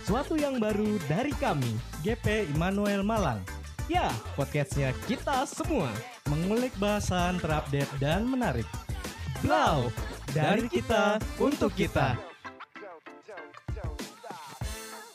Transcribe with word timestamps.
Sesuatu 0.00 0.32
yang 0.32 0.56
baru 0.56 0.96
dari 1.12 1.28
kami, 1.36 1.76
GP 2.00 2.48
Immanuel 2.56 3.04
Malang. 3.04 3.44
Ya, 3.84 4.08
podcastnya 4.32 4.96
kita 5.04 5.44
semua. 5.44 5.92
Mengulik 6.24 6.72
bahasan 6.80 7.36
terupdate 7.36 7.92
dan 8.00 8.24
menarik. 8.24 8.64
Blau, 9.44 9.92
dari 10.32 10.72
kita 10.72 11.20
untuk 11.36 11.76
kita. 11.76 12.29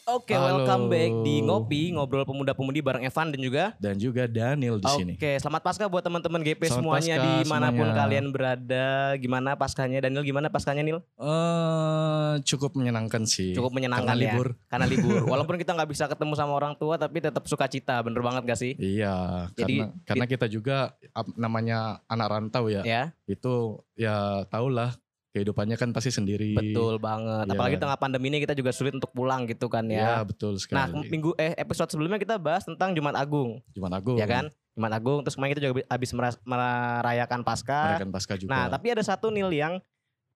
Oke, 0.06 0.38
Halo. 0.38 0.62
welcome 0.62 0.86
back 0.86 1.10
di 1.26 1.42
Ngopi, 1.42 1.90
ngobrol 1.90 2.30
pemuda-pemudi 2.30 2.78
bareng 2.78 3.10
Evan 3.10 3.34
dan 3.34 3.42
juga 3.42 3.74
dan 3.82 3.98
juga 3.98 4.30
Daniel 4.30 4.78
di 4.78 4.86
sini. 4.86 5.18
Oke, 5.18 5.42
selamat 5.42 5.66
pasca 5.66 5.90
buat 5.90 6.06
teman-teman 6.06 6.46
GP 6.46 6.62
Selamat 6.62 6.78
semuanya 6.78 7.16
Paskah 7.18 7.26
di 7.26 7.34
mana 7.50 7.68
pun 7.74 7.74
semuanya. 7.82 7.98
kalian 7.98 8.26
berada. 8.30 8.86
Gimana 9.18 9.50
paskanya 9.58 10.06
Daniel? 10.06 10.22
Gimana 10.22 10.54
paskanya 10.54 10.86
Nil? 10.86 11.02
Eh, 11.02 12.34
cukup 12.46 12.78
menyenangkan 12.78 13.26
sih. 13.26 13.58
Cukup 13.58 13.74
menyenangkan 13.74 14.14
Karena 14.14 14.22
ya. 14.22 14.34
libur. 14.38 14.48
Karena 14.70 14.86
libur. 14.86 15.22
Walaupun 15.34 15.58
kita 15.58 15.74
nggak 15.74 15.90
bisa 15.90 16.06
ketemu 16.06 16.34
sama 16.38 16.54
orang 16.54 16.78
tua, 16.78 17.02
tapi 17.02 17.18
tetap 17.18 17.42
suka 17.50 17.66
cita. 17.66 17.98
Bener 18.06 18.22
banget 18.22 18.46
gak 18.46 18.62
sih? 18.62 18.78
Iya, 18.78 19.50
Jadi- 19.58 19.90
karena 19.90 20.06
karena 20.06 20.26
kita 20.30 20.46
juga 20.46 20.94
namanya 21.34 22.06
anak 22.06 22.30
rantau 22.30 22.70
ya. 22.70 22.86
Ya, 22.86 23.10
Itu 23.26 23.82
ya 23.98 24.46
tahulah 24.54 24.94
kehidupannya 25.36 25.76
kan 25.76 25.92
pasti 25.92 26.10
sendiri. 26.10 26.56
betul 26.56 26.96
banget. 26.96 27.44
Iya. 27.44 27.54
Apalagi 27.54 27.76
tengah 27.76 28.00
pandemi 28.00 28.32
ini 28.32 28.40
kita 28.40 28.56
juga 28.56 28.72
sulit 28.72 28.96
untuk 28.96 29.12
pulang 29.12 29.44
gitu 29.44 29.68
kan 29.68 29.84
Ya, 29.86 30.24
ya. 30.24 30.24
betul 30.24 30.56
Nah, 30.72 30.88
sekali. 30.88 31.12
minggu 31.12 31.36
eh 31.36 31.52
episode 31.56 31.92
sebelumnya 31.92 32.16
kita 32.16 32.40
bahas 32.40 32.64
tentang 32.64 32.96
Jumat 32.96 33.14
Agung, 33.14 33.60
Jumat 33.70 33.92
Agung. 33.94 34.16
ya 34.16 34.24
kan? 34.24 34.48
Jumat 34.72 34.92
Agung. 34.94 35.20
Terus 35.22 35.36
kemarin 35.36 35.52
kita 35.52 35.62
juga 35.62 35.84
habis 35.86 36.12
merayakan 36.42 37.44
Pasca. 37.44 37.80
Merayakan 37.92 38.12
pasca 38.12 38.34
juga. 38.36 38.50
Nah, 38.50 38.66
tapi 38.68 38.88
ada 38.90 39.04
satu 39.04 39.28
Nil 39.28 39.52
yang 39.52 39.84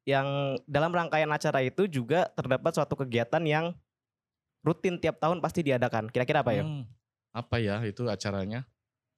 yang 0.03 0.25
dalam 0.65 0.89
rangkaian 0.89 1.29
acara 1.29 1.61
itu 1.61 1.85
juga 1.85 2.27
terdapat 2.33 2.71
suatu 2.73 2.95
kegiatan 2.95 3.43
yang 3.43 3.71
rutin 4.59 4.97
tiap 4.97 5.15
tahun 5.17 5.39
pasti 5.39 5.61
diadakan. 5.61 6.09
Kira-kira 6.09 6.41
apa 6.41 6.51
ya? 6.51 6.63
Hmm, 6.63 6.83
apa 7.31 7.55
ya 7.57 7.79
itu 7.83 8.03
acaranya? 8.05 8.67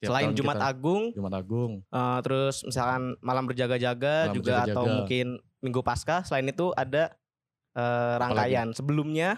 Tiap 0.01 0.09
Selain 0.09 0.33
Jumat 0.33 0.57
kita- 0.57 0.65
Agung, 0.67 1.03
Jumat 1.13 1.33
Agung. 1.35 1.71
eh, 1.85 2.19
terus 2.21 2.65
misalkan 2.65 3.13
malam 3.21 3.45
berjaga-jaga 3.45 4.15
Malam 4.25 4.33
juga 4.33 4.53
atau 4.57 4.65
berjaga-jaga. 4.81 4.95
mungkin 4.97 5.27
Minggu 5.61 5.81
Pasca. 5.81 6.15
Selain 6.23 6.43
itu 6.43 6.73
ada 6.73 7.13
eh, 7.71 8.13
rangkaian 8.17 8.73
sebelumnya 8.73 9.37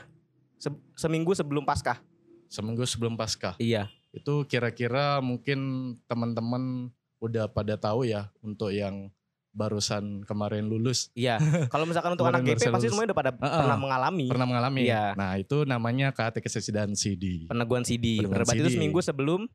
se- 0.56 0.72
seminggu 0.96 1.32
sebelum 1.34 1.62
Pasca. 1.62 2.00
Seminggu 2.48 2.82
sebelum 2.84 3.14
pasca. 3.14 3.58
Iya. 3.58 3.90
Itu 4.10 4.46
kira-kira 4.46 5.20
mungkin 5.20 5.60
teman-teman 6.04 6.88
udah 7.18 7.46
pada 7.48 7.76
tahu 7.76 8.06
ya 8.06 8.32
untuk 8.40 8.70
yang 8.70 9.10
barusan 9.50 10.22
kemarin 10.24 10.64
lulus 10.64 11.10
Iya. 11.14 11.38
Kalau 11.70 11.84
misalkan 11.84 12.14
untuk 12.14 12.26
anak 12.26 12.42
GP 12.42 12.70
pasti 12.70 12.88
semuanya 12.88 13.10
udah 13.10 13.20
pada 13.20 13.32
Heeh. 13.34 13.60
pernah 13.60 13.76
mengalami 13.76 14.26
pernah 14.28 14.48
mengalami. 14.48 14.82
Iya. 14.84 15.14
Nah, 15.14 15.36
itu 15.36 15.62
namanya 15.64 16.10
katekesi 16.10 16.70
dan 16.70 16.94
CD. 16.94 17.46
peneguhan 17.46 17.84
CD. 17.84 18.18
Peneguhan 18.18 18.32
berarti 18.40 18.56
itu 18.56 18.70
CD. 18.70 18.76
seminggu 18.78 19.00
sebelum 19.00 19.46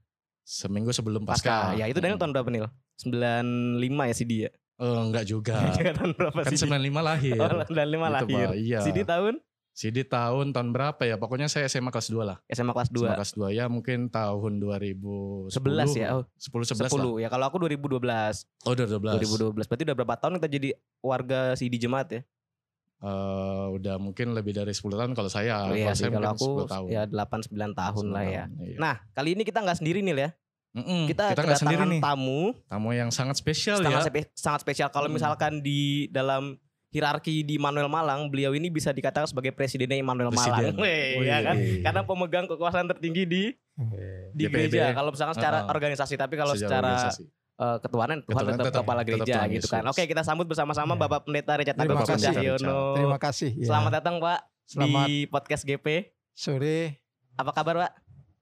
Seminggu 0.49 0.97
sebelum 0.97 1.29
Pasca. 1.29 1.45
pasca. 1.45 1.77
Ya, 1.77 1.85
itu 1.93 2.01
Daniel 2.01 2.17
tahun 2.17 2.33
berapa 2.33 2.49
Nil? 2.49 2.73
95 2.97 4.09
ya 4.09 4.15
CD 4.17 4.33
ya? 4.49 4.51
Eh, 4.81 5.01
enggak 5.05 5.29
juga. 5.29 5.61
tahun 6.01 6.17
berapa 6.17 6.39
kan 6.41 6.53
CD? 6.57 6.65
95 6.65 7.05
lahir. 7.05 7.37
Oh, 7.45 7.53
95 7.69 7.69
Itu, 7.69 7.99
lahir. 8.09 8.47
Pak. 8.49 8.57
Iya. 8.57 8.81
CD 8.81 8.99
tahun 9.05 9.35
CD 9.79 10.03
tahun 10.09 10.57
tahun 10.57 10.69
berapa 10.73 11.03
ya? 11.05 11.21
Pokoknya 11.21 11.47
saya 11.53 11.69
SMA 11.69 11.93
kelas 11.93 12.09
2 12.11 12.25
lah. 12.25 12.41
SMA 12.49 12.73
kelas 12.73 12.91
2. 12.91 12.99
SMA 12.99 13.15
kelas 13.15 13.33
2 13.37 13.55
ya 13.61 13.65
mungkin 13.69 14.09
tahun 14.09 14.53
2010. 14.59 15.53
11 15.53 16.01
ya. 16.01 16.07
Oh, 16.17 16.25
10 16.35 16.75
11 16.75 16.83
lah. 16.83 16.91
10 16.97 17.23
ya. 17.23 17.29
Kalau 17.29 17.45
aku 17.47 17.57
2012. 17.63 18.49
Oh, 18.67 18.73
udah 18.73 18.87
12. 18.89 19.55
2012. 19.55 19.69
Berarti 19.69 19.83
udah 19.85 19.97
berapa 20.01 20.15
tahun 20.17 20.33
kita 20.41 20.49
jadi 20.49 20.69
warga 21.05 21.55
CD 21.61 21.77
jemaat 21.77 22.09
ya? 22.11 22.21
Eh, 22.99 23.67
udah 23.73 23.95
mungkin 23.97 24.35
lebih 24.35 24.51
dari 24.53 24.75
10 24.75 24.91
tahun 24.93 25.15
kalau 25.15 25.31
saya. 25.31 25.63
Oh, 25.63 25.71
iya 25.71 25.89
kalau 25.89 25.95
saya 25.95 26.11
kalau 26.11 26.31
aku 26.35 26.47
10 26.67 26.67
tahun. 26.69 26.89
ya 26.89 27.03
8 27.07 27.47
9 27.47 27.71
tahun 27.73 28.05
lah 28.11 28.25
ya. 28.25 28.45
Iya. 28.59 28.77
Nah, 28.77 28.95
kali 29.13 29.29
ini 29.33 29.42
kita 29.42 29.63
nggak 29.63 29.79
sendiri 29.79 30.03
nih 30.03 30.14
ya. 30.19 30.31
Mm-mm, 30.69 31.07
Kita, 31.07 31.31
kita 31.31 31.42
nggak 31.42 31.58
sendiri 31.58 31.81
kedatangan 31.81 31.95
nih. 31.97 32.01
tamu 32.05 32.42
Tamu 32.67 32.89
yang 32.92 33.08
sangat 33.08 33.37
spesial 33.37 33.79
sangat, 33.81 34.03
ya. 34.05 34.05
spe- 34.05 34.31
sangat 34.33 34.61
spesial. 34.61 34.89
Kalau 34.89 35.07
Hmm. 35.07 35.14
misalkan 35.14 35.53
di 35.58 35.81
dalam 36.08 36.58
hierarki 36.89 37.41
di 37.41 37.55
Manuel 37.57 37.87
Malang, 37.87 38.27
beliau 38.27 38.51
ini 38.51 38.67
bisa 38.67 38.91
dikatakan 38.91 39.27
sebagai 39.27 39.51
presidennya 39.51 39.95
Immanuel 39.95 40.29
Presiden. 40.29 40.75
Malang. 40.75 40.77
Weh, 40.77 41.07
Wih. 41.20 41.25
ya 41.25 41.39
kan? 41.41 41.57
Karena 41.57 42.01
pemegang 42.03 42.47
kekuasaan 42.47 42.87
tertinggi 42.89 43.23
di 43.25 43.42
di 44.35 44.45
gereja. 44.45 44.91
Kalau 44.91 45.14
misalkan 45.14 45.35
secara 45.35 45.63
Uh-uh. 45.63 45.70
organisasi, 45.70 46.14
tapi 46.14 46.35
kalau 46.35 46.53
Secara 46.53 46.67
secara 46.69 46.89
organisasi. 46.91 47.25
Eh, 47.58 47.79
ketuanan 47.80 48.19
Tuhan 48.20 48.30
Ketuhanan 48.39 48.55
tetap, 48.55 48.67
tetap- 48.70 48.83
kepala 48.83 49.01
tetap 49.01 49.08
gereja 49.11 49.35
Tuhan 49.36 49.48
gitu 49.52 49.67
kan. 49.69 49.83
Oke, 49.85 50.02
kita 50.05 50.23
sambut 50.23 50.46
bersama-sama 50.46 50.95
Ya. 50.95 51.01
Bapak 51.01 51.20
Pendeta 51.23 51.52
Richard 51.55 51.77
Terima 51.77 51.95
Agung 51.96 52.07
kasih. 52.08 52.27
Cahyono. 52.30 52.79
Terima 52.95 53.19
kasih. 53.19 53.51
ya. 53.52 53.67
Selamat 53.67 53.92
datang 53.95 54.14
Pak 54.17 54.41
Selamat 54.64 55.05
di 55.05 55.27
podcast 55.27 55.63
GP. 55.63 55.86
sore. 56.33 57.02
Apa 57.35 57.51
kabar 57.52 57.74
Pak? 57.80 57.92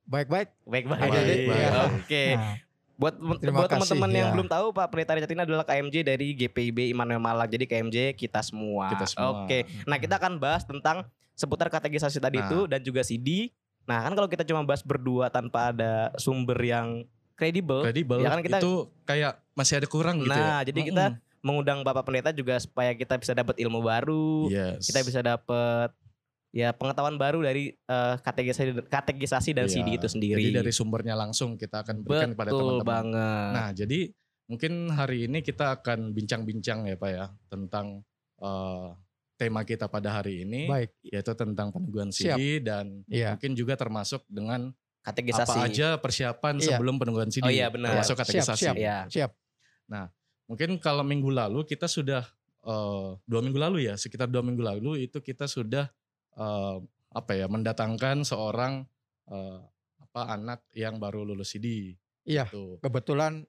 Baik-baik. 0.05 0.49
Baik-baik. 0.63 1.01
Baik, 1.03 1.13
baik. 1.43 1.49
Ya. 1.49 1.71
Oke. 1.91 2.25
Nah, 2.35 2.55
Buat 2.97 3.13
Terima 3.37 3.61
buat 3.61 3.69
teman-teman 3.69 4.09
yang 4.11 4.29
ya. 4.29 4.33
belum 4.33 4.49
tahu 4.49 4.67
Pak 4.71 4.89
Pendeta 4.89 5.13
Richard 5.13 5.29
ini 5.31 5.43
adalah 5.43 5.65
KMJ 5.65 5.97
dari 6.03 6.33
GPIB 6.33 6.89
Immanuel 6.89 7.21
Malang. 7.21 7.45
Jadi 7.45 7.65
KMJ 7.65 7.97
kita 8.15 8.41
semua. 8.41 8.89
Kita 8.89 9.05
semua. 9.05 9.45
Oke. 9.45 9.69
Nah, 9.85 9.97
kita 9.97 10.17
akan 10.17 10.37
bahas 10.37 10.65
tentang 10.65 11.05
seputar 11.33 11.69
kategorisasi 11.69 12.17
tadi 12.17 12.37
Nah. 12.37 12.49
itu 12.49 12.65
dan 12.65 12.81
juga 12.81 13.01
CD. 13.01 13.53
Nah, 13.85 14.01
kan 14.01 14.13
kalau 14.13 14.25
kita 14.27 14.43
cuma 14.43 14.65
bahas 14.65 14.81
berdua 14.81 15.29
tanpa 15.29 15.71
ada 15.71 16.09
sumber 16.17 16.57
yang 16.59 17.05
kredibel, 17.37 17.85
kredibel 17.85 18.19
Ya 18.19 18.31
kan 18.31 18.41
kita- 18.41 18.59
itu 18.59 18.73
kayak 19.05 19.39
masih 19.53 19.75
ada 19.77 19.87
kurang 19.87 20.19
gitu 20.19 20.33
ya. 20.33 20.41
Nah, 20.51 20.61
jadi 20.65 20.81
kita 20.83 21.05
mengundang 21.41 21.81
Bapak 21.81 22.03
Pendeta 22.03 22.33
juga 22.33 22.57
supaya 22.57 22.91
kita 22.93 23.15
bisa 23.17 23.31
dapat 23.31 23.55
ilmu 23.57 23.79
baru, 23.79 24.49
yes. 24.49 24.83
kita 24.83 25.01
bisa 25.03 25.21
dapat 25.21 25.93
ya 26.51 26.73
pengetahuan 26.73 27.15
baru 27.15 27.45
dari 27.45 27.77
eh, 27.77 28.15
kategorisasi 28.19 28.89
kategorisasi 28.89 29.51
dan 29.53 29.69
Iya. 29.69 29.73
CD 29.77 29.89
itu 29.95 30.09
sendiri. 30.09 30.41
Jadi 30.43 30.57
dari 30.57 30.73
sumbernya 30.73 31.13
langsung 31.13 31.55
kita 31.55 31.85
akan 31.85 32.01
berikan 32.01 32.33
kepada 32.33 32.51
Betul 32.51 32.61
teman-teman. 32.81 32.89
banget. 32.89 33.53
Nah, 33.53 33.69
jadi 33.73 33.99
mungkin 34.47 34.73
hari 34.91 35.19
ini 35.27 35.39
kita 35.41 35.77
akan 35.77 36.11
bincang-bincang 36.13 36.87
ya 36.87 36.97
Pak 36.97 37.11
ya 37.11 37.27
tentang 37.47 38.01
eh, 38.37 38.89
tema 39.37 39.63
kita 39.63 39.85
pada 39.87 40.13
hari 40.15 40.43
ini 40.43 40.65
baik. 40.65 40.97
yaitu 41.03 41.33
tentang 41.33 41.69
peneguhan 41.69 42.09
CD 42.09 42.57
dan 42.59 43.05
Iya. 43.07 43.37
mungkin 43.37 43.53
juga 43.53 43.77
termasuk 43.77 44.25
dengan 44.27 44.73
kategorisasi. 45.07 45.47
apa 45.49 45.63
aja 45.63 45.89
persiapan 45.97 46.55
Iya. 46.57 46.67
sebelum 46.73 46.95
peneguhan 46.97 47.31
CD. 47.31 47.43
Oh 47.43 47.53
iya, 47.53 47.71
benar. 47.71 47.95
Termasuk 47.95 48.13
Siap, 48.13 48.21
kategorisasi. 48.21 48.61
siap. 48.61 48.75
Iya. 48.77 48.97
Siap. 49.07 49.31
Mungkin 50.47 50.79
kalau 50.79 51.03
minggu 51.03 51.29
lalu 51.29 51.63
kita 51.65 51.87
sudah 51.87 52.23
eh, 52.63 53.09
dua 53.21 53.41
minggu 53.41 53.57
lalu 53.57 53.79
ya 53.85 53.95
sekitar 53.95 54.27
dua 54.27 54.43
minggu 54.43 54.59
lalu 54.59 55.07
itu 55.07 55.19
kita 55.21 55.47
sudah 55.47 55.87
eh, 56.35 56.77
apa 57.13 57.33
ya 57.33 57.47
mendatangkan 57.47 58.23
seorang 58.23 58.83
eh, 59.27 59.59
apa 60.01 60.23
anak 60.33 60.67
yang 60.73 60.99
baru 60.99 61.23
lulus 61.23 61.51
CD. 61.53 61.95
Iya. 62.23 62.47
Gitu. 62.47 62.79
Kebetulan 62.81 63.47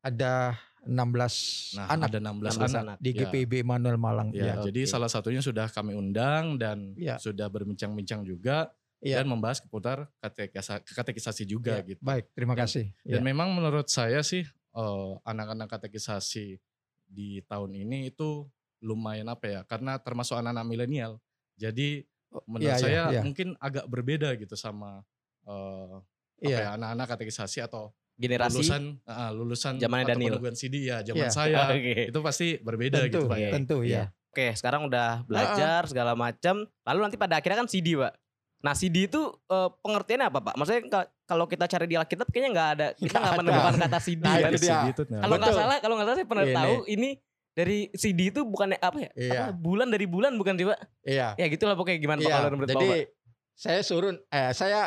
ada 0.00 0.56
16 0.82 1.76
Nah 1.76 1.90
anak 1.90 2.08
ada 2.08 2.18
16, 2.22 2.54
16 2.54 2.62
anak. 2.62 2.82
anak. 2.86 2.96
di 2.98 3.10
Ya. 3.10 3.18
GPIB 3.22 3.52
Manuel 3.60 3.98
Malang. 3.98 4.28
Ya, 4.30 4.54
Iya. 4.54 4.70
jadi 4.70 4.80
oke. 4.82 4.88
salah 4.88 5.10
satunya 5.10 5.42
sudah 5.42 5.66
kami 5.66 5.92
undang 5.92 6.56
dan 6.56 6.94
Iya. 6.94 7.18
sudah 7.18 7.48
berbincang-bincang 7.48 8.22
juga 8.22 8.70
Iya. 8.98 9.20
dan 9.20 9.28
membahas 9.28 9.60
seputar 9.60 10.08
katekisa- 10.18 10.80
katekisasi 10.80 11.44
juga 11.44 11.76
Iya. 11.78 11.94
gitu. 11.94 12.00
Baik, 12.00 12.32
terima 12.32 12.56
Dan- 12.56 12.64
kasih. 12.64 12.86
Dan 13.04 13.20
Iya. 13.20 13.26
memang 13.26 13.48
menurut 13.52 13.86
saya 13.86 14.20
sih 14.22 14.44
eh, 14.76 15.12
anak-anak 15.24 15.72
katekisasi 15.72 16.60
di 17.06 17.40
tahun 17.44 17.72
ini 17.72 18.10
itu 18.10 18.44
lumayan 18.78 19.24
apa 19.26 19.44
ya? 19.48 19.60
Karena 19.64 19.96
termasuk 19.96 20.36
anak-anak 20.36 20.64
milenial. 20.64 21.12
Jadi 21.56 22.04
menurut 22.44 22.68
iya, 22.68 22.76
saya 22.76 23.02
iya. 23.08 23.20
mungkin 23.24 23.56
agak 23.56 23.88
berbeda 23.88 24.36
gitu 24.36 24.52
sama 24.52 25.00
eh, 25.44 25.96
apa 25.96 26.44
Iya. 26.44 26.58
ya 26.60 26.68
anak-anak 26.76 27.06
katekisasi 27.08 27.64
atau 27.64 27.94
generasi 28.16 28.60
lulusan 28.60 28.82
ah, 29.04 29.30
lulusan 29.30 29.74
atau 29.76 29.88
Daniel. 30.04 30.36
peneguhan 30.36 30.56
CD 30.56 30.88
ya 30.88 31.00
zaman 31.00 31.24
Iya. 31.24 31.32
saya 31.32 31.56
Oke. 31.72 32.12
itu 32.12 32.20
pasti 32.20 32.48
berbeda 32.58 32.98
Tentu, 33.00 33.08
gitu 33.08 33.20
Pak 33.28 33.38
ya. 33.38 33.50
tentu 33.56 33.76
Iya. 33.80 33.96
ya. 33.96 34.04
Oke, 34.28 34.46
sekarang 34.52 34.84
udah 34.84 35.24
belajar 35.24 35.88
segala 35.88 36.12
macam. 36.12 36.68
Lalu 36.84 36.98
nanti 37.00 37.16
pada 37.16 37.40
akhirnya 37.40 37.64
kan 37.64 37.68
CD, 37.70 37.96
Pak. 37.96 38.12
Nah, 38.56 38.72
CD 38.72 39.06
itu 39.06 39.20
eh, 39.46 39.68
pengertiannya 39.80 40.26
apa, 40.26 40.38
Pak? 40.40 40.54
Maksudnya 40.56 40.82
ka- 40.86 41.10
kalau 41.24 41.44
kita 41.44 41.64
cari 41.64 41.86
di 41.86 41.96
Alkitab 41.96 42.26
kayaknya 42.28 42.50
nggak 42.50 42.68
ada 42.72 42.86
kita 42.94 43.16
Nggak 43.16 43.34
menemukan 43.36 43.74
kata 43.78 43.98
CD 43.98 44.22
Nah, 44.22 44.36
itu 44.40 44.58
dia. 44.58 44.76
Nah. 44.80 45.20
Kalau 45.20 45.34
nggak 45.36 45.54
salah, 45.54 45.76
kalau 45.78 45.94
nggak 45.94 46.06
salah 46.06 46.18
saya 46.18 46.28
pernah 46.28 46.44
Ini. 46.44 46.54
tahu 46.54 46.74
ini 46.86 47.10
dari 47.52 47.78
CD 47.92 48.20
itu 48.28 48.40
bukan 48.42 48.74
apa 48.74 48.98
ya? 48.98 49.10
Iya. 49.12 49.40
Apa, 49.46 49.52
bulan 49.54 49.88
dari 49.88 50.04
bulan 50.04 50.32
bukan 50.34 50.54
sih, 50.54 50.66
Pak? 50.66 50.78
Iya. 51.02 51.28
Ya 51.34 51.46
gitulah 51.46 51.72
pokoknya 51.72 51.98
gimana 51.98 52.18
Pak 52.18 52.26
Iya. 52.26 52.36
kalau 52.36 52.50
menurut 52.50 52.68
Jadi 52.70 52.88
Bapak? 52.88 53.08
saya 53.54 53.80
suruh 53.80 54.12
eh 54.12 54.50
saya 54.52 54.80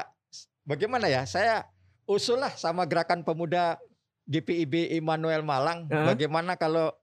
bagaimana 0.61 1.05
ya? 1.05 1.23
Saya 1.23 1.65
usul 2.05 2.37
lah 2.37 2.51
sama 2.51 2.83
gerakan 2.83 3.21
pemuda 3.21 3.77
GPIB 4.25 4.93
Immanuel 4.93 5.41
Malang 5.41 5.85
Heeh. 5.85 6.05
bagaimana 6.05 6.53
kalau 6.53 6.93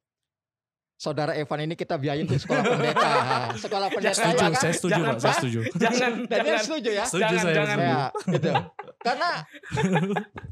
Saudara 0.96 1.36
Evan 1.36 1.60
ini 1.60 1.76
kita 1.76 2.00
biayain 2.00 2.24
tuh 2.24 2.40
sekolah 2.40 2.64
pendeta. 2.64 3.10
sekolah 3.68 3.88
pendeta 3.92 4.16
setuju, 4.16 4.32
ya 4.32 4.48
kan? 4.48 4.52
saya 4.56 4.72
setuju, 4.72 4.92
Jangan, 4.96 5.12
Pak, 5.12 5.20
saya 5.20 5.34
setuju. 5.36 5.58
Jangan 5.76 6.10
jangan 6.24 6.60
setuju 6.64 6.90
ya? 6.90 7.04
Setuju 7.04 7.20
Jangan, 7.22 7.44
saya. 7.44 7.54
jangan. 7.54 7.76
Ya, 7.76 8.04
gitu. 8.32 8.50
Karena 9.06 9.30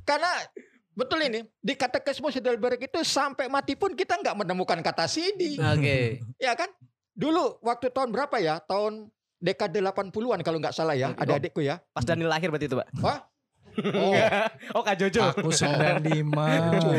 karena 0.05 0.32
betul 0.93 1.19
ini 1.25 1.41
di 1.58 1.75
katekismus 1.75 2.37
Heidelberg 2.37 2.79
itu 2.79 3.00
sampai 3.02 3.49
mati 3.49 3.73
pun 3.75 3.96
kita 3.96 4.20
nggak 4.20 4.37
menemukan 4.37 4.79
kata 4.79 5.08
CD, 5.08 5.56
Oke. 5.58 6.20
ya 6.37 6.52
kan? 6.52 6.69
Dulu 7.17 7.64
waktu 7.64 7.88
tahun 7.88 8.12
berapa 8.12 8.37
ya? 8.38 8.61
Tahun 8.61 9.08
dekade 9.40 9.81
80-an 9.81 10.40
kalau 10.44 10.58
nggak 10.61 10.76
salah 10.76 10.93
ya, 10.93 11.12
Oh. 11.12 11.23
adik-adikku 11.25 11.64
ya. 11.64 11.81
Pas 11.90 12.05
Daniel 12.05 12.29
lahir 12.29 12.52
berarti 12.52 12.69
itu, 12.69 12.76
Pak. 12.76 12.88
Wah. 13.00 13.25
Oh, 13.75 14.15
oh, 14.79 14.82
Kak 14.82 14.97
Jojo. 14.97 15.21
Aku 15.32 15.50
95. 15.50 16.00
Cucu. 16.71 16.94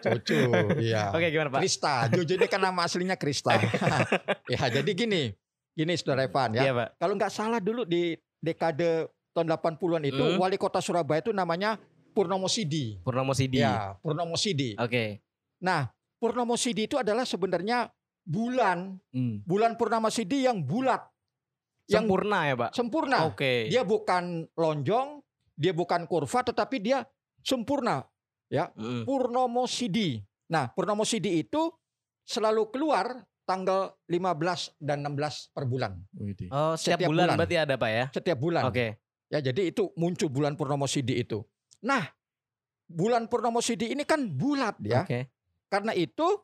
Cucu. 0.00 0.40
Iya. 0.80 1.12
Oke, 1.12 1.26
gimana, 1.28 1.50
Pak? 1.50 1.60
Krista. 1.60 2.08
Jojo 2.08 2.34
ini 2.34 2.46
kan 2.46 2.60
nama 2.60 2.84
aslinya 2.84 3.16
Krista. 3.16 3.54
ya, 4.52 4.60
jadi 4.70 4.90
gini. 4.90 5.32
Gini 5.74 5.92
Saudara 5.98 6.24
Evan 6.24 6.54
ya. 6.54 6.62
Iya, 6.64 6.72
Pak. 6.72 6.88
Kalau 6.96 7.14
nggak 7.14 7.32
salah 7.32 7.58
dulu 7.58 7.82
di 7.82 8.14
dekade 8.38 9.08
tahun 9.34 9.50
80-an 9.50 10.02
itu 10.06 10.24
Hmm. 10.24 10.38
wali 10.38 10.54
kota 10.54 10.78
Surabaya 10.78 11.18
itu 11.18 11.34
namanya 11.34 11.74
Purnomo 12.14 12.46
Sidi. 12.46 13.02
Purnomo 13.02 13.34
Sidi. 13.34 13.58
Ya, 13.58 13.98
Purnomo 13.98 14.38
Sidi. 14.38 14.78
Oke. 14.78 15.18
Nah, 15.58 15.90
Purnomo 16.22 16.54
Sidi 16.54 16.86
itu 16.86 16.94
adalah 16.94 17.26
sebenarnya 17.26 17.90
bulan, 18.22 18.94
Hmm. 19.10 19.42
bulan 19.42 19.74
Purnama 19.74 20.14
Sidi 20.14 20.46
yang 20.46 20.62
bulat, 20.62 21.02
yang 21.90 22.06
Sempurna 22.06 22.38
ya, 22.46 22.54
Pak. 22.54 22.70
sempurna. 22.72 23.18
Oke. 23.26 23.66
Dia 23.66 23.82
bukan 23.82 24.46
lonjong, 24.54 25.18
dia 25.54 25.72
bukan 25.74 26.06
kurva, 26.06 26.42
tetapi 26.42 26.82
dia 26.82 27.06
sempurna. 27.42 28.04
Mm. 28.54 29.02
Purnomo 29.02 29.66
Sidi. 29.66 30.22
Nah, 30.46 30.70
Purnomo 30.70 31.02
Sidi 31.02 31.42
itu 31.42 31.74
selalu 32.22 32.70
keluar 32.70 33.26
tanggal 33.42 33.98
15 34.06 34.78
dan 34.78 35.02
16 35.02 35.50
per 35.50 35.64
bulan. 35.66 35.98
Widih. 36.14 36.48
Oh, 36.54 36.78
setiap, 36.78 37.02
Setiap 37.02 37.10
bulan, 37.10 37.26
bulan. 37.26 37.36
berarti 37.42 37.56
ada, 37.58 37.74
Pak 37.74 37.90
ya? 37.90 38.04
Setiap 38.14 38.38
bulan. 38.38 38.62
Oke. 38.70 38.86
Ya, 39.32 39.38
jadi 39.42 39.74
itu 39.74 39.90
muncul 39.98 40.30
bulan 40.30 40.54
Purnomo 40.54 40.86
Sidi 40.86 41.18
itu. 41.18 41.42
Nah, 41.82 42.06
bulan 42.86 43.26
Purnomo 43.26 43.58
Sidi 43.58 43.90
ini 43.90 44.06
kan 44.06 44.22
bulat 44.30 44.78
ya. 44.78 45.02
Oke. 45.02 45.34
Karena 45.66 45.90
itu 45.98 46.38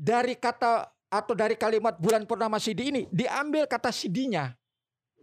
dari 0.00 0.34
kata 0.40 0.88
atau 1.12 1.36
dari 1.36 1.60
kalimat 1.60 2.00
bulan 2.00 2.24
purnama 2.24 2.56
sidi 2.56 2.88
ini 2.88 3.00
diambil 3.12 3.68
kata 3.68 3.92
sidinya. 3.92 4.48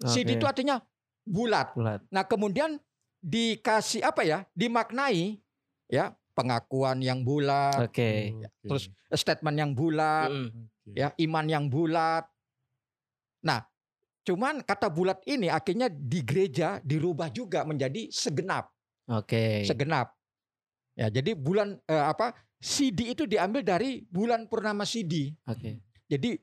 Sidi 0.06 0.38
Oke. 0.38 0.40
itu 0.40 0.46
artinya 0.46 0.78
bulat. 1.30 1.70
bulat. 1.78 2.02
Nah, 2.10 2.26
kemudian 2.26 2.82
dikasih 3.22 4.02
apa 4.02 4.26
ya? 4.26 4.44
Dimaknai 4.58 5.38
ya, 5.86 6.18
pengakuan 6.34 7.04
yang 7.04 7.22
bulat, 7.22 7.92
Oke. 7.92 8.34
terus 8.64 8.90
statement 9.14 9.58
yang 9.60 9.72
bulat, 9.78 10.32
Mm. 10.32 10.50
ya, 10.98 11.14
iman 11.22 11.46
yang 11.46 11.66
bulat. 11.70 12.26
Nah, 13.44 13.62
cuman 14.24 14.64
kata 14.64 14.90
bulat 14.90 15.20
ini 15.28 15.52
akhirnya 15.52 15.92
di 15.92 16.24
gereja 16.24 16.80
dirubah 16.82 17.30
juga 17.30 17.62
menjadi 17.68 18.10
segenap. 18.10 18.72
Oke. 19.10 19.66
segenap. 19.66 20.14
Ya, 20.94 21.10
jadi 21.10 21.34
bulan 21.34 21.82
eh, 21.90 22.06
apa? 22.06 22.36
Sidi 22.60 23.16
itu 23.16 23.24
diambil 23.24 23.64
dari 23.64 24.04
bulan 24.06 24.46
purnama 24.46 24.84
Sidi. 24.84 25.32
Oke. 25.48 25.80
Jadi 26.12 26.36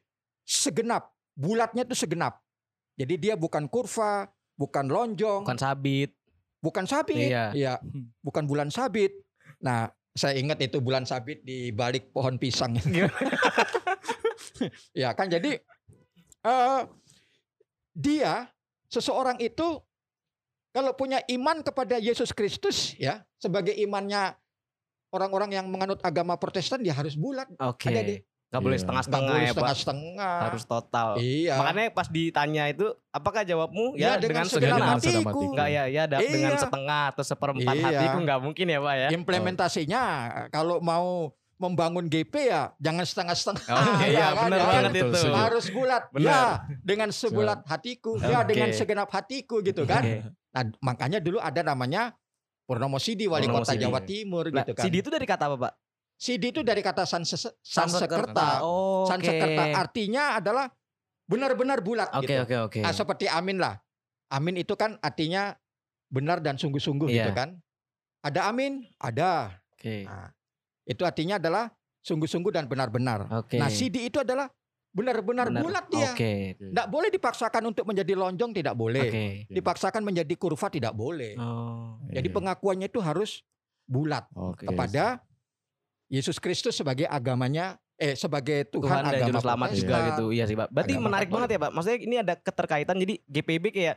segenap, 0.43 1.12
bulatnya 1.37 1.85
itu 1.85 1.93
segenap. 1.93 2.41
Jadi 2.97 3.21
dia 3.21 3.35
bukan 3.37 3.69
kurva, 3.69 4.25
bukan 4.56 4.88
lonjong, 4.88 5.44
bukan, 5.44 5.56
Bukan 5.56 5.58
sabit. 5.61 6.11
sabit. 6.88 7.31
Iya. 7.31 7.44
Iya, 7.53 7.75
bukan 8.25 8.49
bulan 8.49 8.73
sabit. 8.73 9.12
Nah, 9.62 9.93
saya 10.17 10.41
ingat 10.41 10.58
itu 10.64 10.81
bulan 10.81 11.05
sabit 11.05 11.44
di 11.44 11.70
balik 11.70 12.11
pohon 12.11 12.41
pisang. 12.41 12.75
ya 14.97 15.12
kan 15.19 15.29
jadi 15.29 15.61
eh 16.47 16.81
dia 17.93 18.49
seseorang 18.88 19.37
itu 19.44 19.81
kalau 20.73 20.93
punya 20.97 21.20
iman 21.32 21.61
kepada 21.61 22.00
Yesus 22.00 22.32
Kristus 22.32 22.97
ya 22.97 23.25
sebagai 23.41 23.73
imannya 23.76 24.37
orang-orang 25.12 25.56
yang 25.56 25.67
menganut 25.69 26.00
agama 26.05 26.37
Protestan 26.37 26.85
dia 26.85 26.93
harus 26.93 27.17
bulat, 27.17 27.49
Oke. 27.61 27.88
Deh. 27.93 28.20
Gak 28.46 28.62
boleh 28.62 28.75
Iya. 28.75 28.82
setengah-setengah 28.82 29.26
boleh 29.28 29.43
ya, 29.43 29.46
Pak. 29.46 29.54
setengah-setengah. 29.56 30.37
Harus 30.40 30.62
total. 30.64 31.08
Iya. 31.19 31.54
Makanya 31.58 31.84
pas 31.90 32.06
ditanya 32.06 32.64
itu, 32.66 32.87
apakah 33.10 33.43
jawabmu? 33.43 33.87
Ya, 33.94 34.14
Ya, 34.14 34.22
dengan 34.22 34.46
dengan 34.46 34.46
segenap 34.46 34.81
hatiku. 34.88 35.19
hatiku. 35.20 35.40
Enggak 35.50 35.69
ya, 35.69 35.84
ya 35.87 36.02
da- 36.04 36.22
dengan 36.22 36.52
Iya. 36.52 36.60
setengah 36.60 37.02
atau 37.10 37.22
seperempat 37.22 37.75
Iya. 37.75 37.84
hatiku 37.84 38.16
nggak 38.22 38.40
mungkin 38.40 38.66
ya, 38.66 38.78
Pak 38.81 38.94
ya. 38.96 39.08
Implementasinya 39.12 40.02
kalau 40.48 40.78
mau 40.78 41.34
membangun 41.56 42.04
GP 42.04 42.34
ya 42.46 42.69
jangan 42.76 43.02
setengah-setengah. 43.02 43.64
Oke, 43.66 44.04
Ya 44.04 44.06
iya 44.06 44.26
kan, 44.31 44.44
benar 44.46 44.56
ya 44.56 44.62
kan? 44.62 44.72
banget 44.76 44.92
Betul, 44.94 45.10
itu. 45.10 45.31
harus 45.32 45.66
bulat. 45.69 46.02
Benar. 46.10 46.22
Ya, 46.22 46.40
dengan 46.81 47.08
sebulat 47.10 47.60
hatiku, 47.64 48.10
ya 48.20 48.38
Oke. 48.38 48.46
dengan 48.46 48.69
segenap 48.70 49.08
hatiku 49.08 49.56
gitu 49.60 49.82
kan. 49.82 50.02
Oke. 50.02 50.20
Nah, 50.52 50.62
makanya 50.81 51.19
dulu 51.19 51.40
ada 51.40 51.60
namanya 51.60 52.12
Purnomo 52.62 52.99
Sidi 52.99 53.25
wali 53.25 53.46
Purnomo 53.46 53.62
kota 53.62 53.72
Sidi. 53.72 53.82
Jawa 53.82 54.00
Timur 54.00 54.44
Nah, 54.46 54.60
gitu 54.60 54.72
kan. 54.72 54.84
CD 54.84 54.94
itu 54.99 55.08
dari 55.08 55.22
kata 55.22 55.44
apa, 55.46 55.56
Pak? 55.58 55.72
Sidi 56.16 56.48
itu 56.48 56.64
dari 56.64 56.80
kata 56.80 57.04
Sanse- 57.04 57.60
Sansekerta. 57.60 58.64
Oh. 58.64 59.04
Sansekerta 59.04 59.76
artinya 59.76 60.40
adalah 60.40 60.72
benar-benar 61.28 61.84
bulat 61.84 62.08
Oke, 62.16 62.24
gitu. 62.24 62.40
oke, 62.42 62.56
oke. 62.72 62.80
Ah, 62.80 62.94
seperti 62.96 63.28
amin 63.28 63.60
lah. 63.60 63.76
Amin 64.32 64.56
itu 64.56 64.72
kan 64.74 64.96
artinya 64.98 65.52
benar 66.08 66.40
dan 66.40 66.56
sungguh-sungguh 66.56 67.12
Iya. 67.12 67.28
gitu 67.28 67.32
kan. 67.36 67.60
Ada 68.24 68.48
amin, 68.48 68.82
ada. 68.96 69.60
Oke. 69.76 70.08
Nah, 70.08 70.32
itu 70.82 71.02
artinya 71.04 71.36
adalah 71.36 71.68
sungguh-sungguh 72.00 72.50
dan 72.50 72.64
benar-benar. 72.64 73.28
Oke. 73.44 73.60
Nah, 73.60 73.68
Sidi 73.68 74.08
itu 74.08 74.18
adalah 74.22 74.48
benar-benar 74.90 75.52
Benar. 75.52 75.60
bulat 75.60 75.84
dia. 75.92 76.10
Oke. 76.16 76.56
Tidak 76.56 76.86
boleh 76.88 77.12
dipaksakan 77.12 77.62
untuk 77.68 77.84
menjadi 77.84 78.16
lonjong, 78.16 78.56
tidak 78.56 78.72
boleh. 78.72 79.04
Oke. 79.12 79.26
Dipaksakan 79.52 80.00
menjadi 80.00 80.34
kurva, 80.40 80.72
tidak 80.72 80.96
boleh. 80.96 81.36
Oh. 81.36 82.00
Jadi 82.08 82.32
Iya. 82.32 82.36
pengakuannya 82.40 82.88
itu 82.88 83.04
harus 83.04 83.44
bulat 83.84 84.24
Oke. 84.32 84.64
kepada 84.64 85.20
Yesus 86.06 86.38
Kristus 86.38 86.79
sebagai 86.79 87.06
agamanya, 87.11 87.76
eh 87.99 88.14
sebagai 88.14 88.69
Tuhan, 88.70 88.85
Tuhan 88.85 89.03
dan 89.03 89.11
agama 89.11 89.26
juru 89.26 89.38
selamat 89.43 89.69
juga 89.75 89.97
gitu. 90.12 90.25
Iya 90.31 90.44
sih, 90.47 90.56
Pak. 90.56 90.69
Berarti 90.70 90.94
Agama 90.94 91.06
menarik 91.11 91.26
Katolik. 91.26 91.35
banget 91.35 91.49
ya, 91.50 91.58
Pak. 91.58 91.70
Maksudnya 91.75 91.99
ini 91.99 92.17
ada 92.20 92.35
keterkaitan 92.38 92.97
jadi 93.03 93.14
GPB 93.26 93.64
kayak 93.75 93.97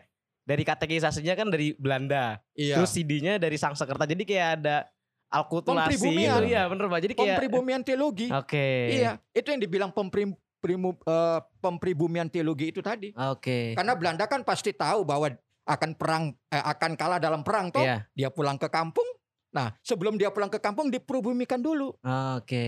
dari 0.50 0.64
katekisasinya 0.66 1.34
kan 1.38 1.48
dari 1.54 1.68
Belanda. 1.78 2.42
Iya. 2.58 2.82
Terus 2.82 2.92
CD-nya 2.98 3.38
dari 3.38 3.58
Sangsekerta. 3.62 4.10
Jadi 4.10 4.24
kayak 4.26 4.50
ada 4.64 4.90
alkulturasi 5.30 6.10
gitu. 6.10 6.42
Iya, 6.50 6.66
bener 6.66 6.90
Pak. 6.90 7.00
Jadi 7.06 7.14
kayak 7.14 7.38
Pempribumian 7.38 7.82
teologi. 7.86 8.28
Oke. 8.34 8.98
Iya, 8.98 9.22
itu 9.30 9.48
yang 9.54 9.62
dibilang 9.62 9.92
pemprim, 9.94 10.34
primu- 10.58 10.98
eh, 11.06 11.40
pempribumian 11.62 12.28
teologi 12.28 12.74
itu 12.74 12.82
tadi. 12.82 13.14
Oke. 13.14 13.78
Karena 13.78 13.94
Belanda 13.94 14.26
kan 14.26 14.42
pasti 14.42 14.74
tahu 14.74 15.06
bahwa 15.06 15.30
akan 15.70 15.92
perang 15.94 16.34
eh, 16.50 16.64
akan 16.66 16.98
kalah 16.98 17.22
dalam 17.22 17.46
perang 17.46 17.70
toh. 17.70 17.86
Iya. 17.86 18.10
Dia 18.18 18.30
pulang 18.34 18.58
ke 18.58 18.66
kampung. 18.74 19.06
Nah, 19.50 19.74
sebelum 19.82 20.14
dia 20.14 20.30
pulang 20.30 20.50
ke 20.50 20.62
kampung 20.62 20.94
diperubumikan 20.94 21.58
dulu, 21.58 21.98
Oke. 22.38 22.68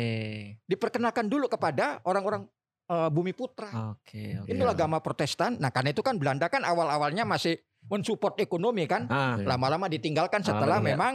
diperkenalkan 0.65 1.29
dulu 1.29 1.45
kepada 1.45 2.01
orang-orang 2.03 2.49
eh, 2.89 3.09
bumi 3.13 3.31
putra. 3.31 3.69
Oke, 3.95 4.41
oke. 4.41 4.49
Itu 4.49 4.63
agama 4.65 4.97
Protestan. 4.99 5.55
Nah, 5.61 5.69
karena 5.69 5.93
itu 5.93 6.01
kan 6.01 6.17
Belanda 6.17 6.49
kan 6.49 6.65
awal-awalnya 6.65 7.23
masih 7.23 7.55
mensupport 7.87 8.35
ekonomi 8.41 8.85
kan. 8.89 9.05
Ah, 9.07 9.37
Iya. 9.37 9.45
Lama-lama 9.47 9.85
ditinggalkan 9.87 10.41
Lama 10.41 10.49
setelah 10.49 10.77
ditinggal. 10.81 10.89
memang 10.97 11.13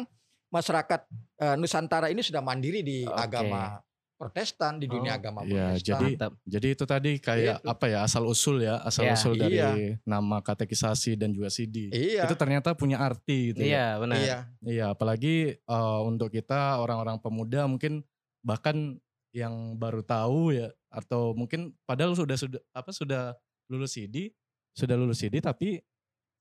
masyarakat 0.49 1.01
eh, 1.43 1.55
Nusantara 1.59 2.09
ini 2.09 2.23
sudah 2.23 2.41
mandiri 2.41 2.81
di 2.87 3.03
Oke. 3.05 3.19
agama 3.19 3.83
Protestan, 4.17 4.81
di 4.81 4.87
dunia 4.87 5.13
Oh. 5.13 5.19
agama 5.21 5.41
Iya, 5.43 5.53
Protestan. 5.71 5.85
jadi 5.85 6.07
mantap. 6.11 6.33
Jadi 6.43 6.67
itu 6.73 6.85
tadi 6.85 7.13
kayak 7.19 7.57
Itu. 7.61 7.69
apa 7.69 7.85
ya 7.87 7.99
asal 8.01 8.25
usul 8.25 8.57
ya 8.59 8.81
asal 8.81 9.05
Iya. 9.05 9.13
usul 9.13 9.33
dari 9.35 9.57
Iya. 9.57 10.01
nama 10.03 10.41
katekisasi 10.41 11.15
dan 11.15 11.31
juga 11.31 11.49
CD. 11.49 11.89
Iya. 11.89 12.25
Itu 12.25 12.33
ternyata 12.35 12.73
punya 12.73 12.97
arti 12.99 13.53
gitu 13.53 13.61
ya. 13.61 13.69
Iya, 13.69 13.87
benar. 13.99 14.17
Iya. 14.17 14.39
Iya, 14.63 14.85
apalagi 14.91 15.35
eh, 15.55 16.01
untuk 16.03 16.29
kita 16.31 16.79
orang-orang 16.79 17.17
pemuda 17.19 17.65
mungkin 17.67 18.01
bahkan 18.41 18.97
yang 19.31 19.77
baru 19.77 20.01
tahu 20.01 20.57
ya 20.57 20.73
atau 20.89 21.37
mungkin 21.37 21.77
padahal 21.83 22.17
sudah 22.17 22.35
sudah 22.35 22.61
apa 22.73 22.89
sudah 22.91 23.37
lulus 23.69 23.93
CD, 23.93 24.33
sudah 24.73 24.97
lulus 24.97 25.21
CD 25.21 25.45
tapi 25.45 25.77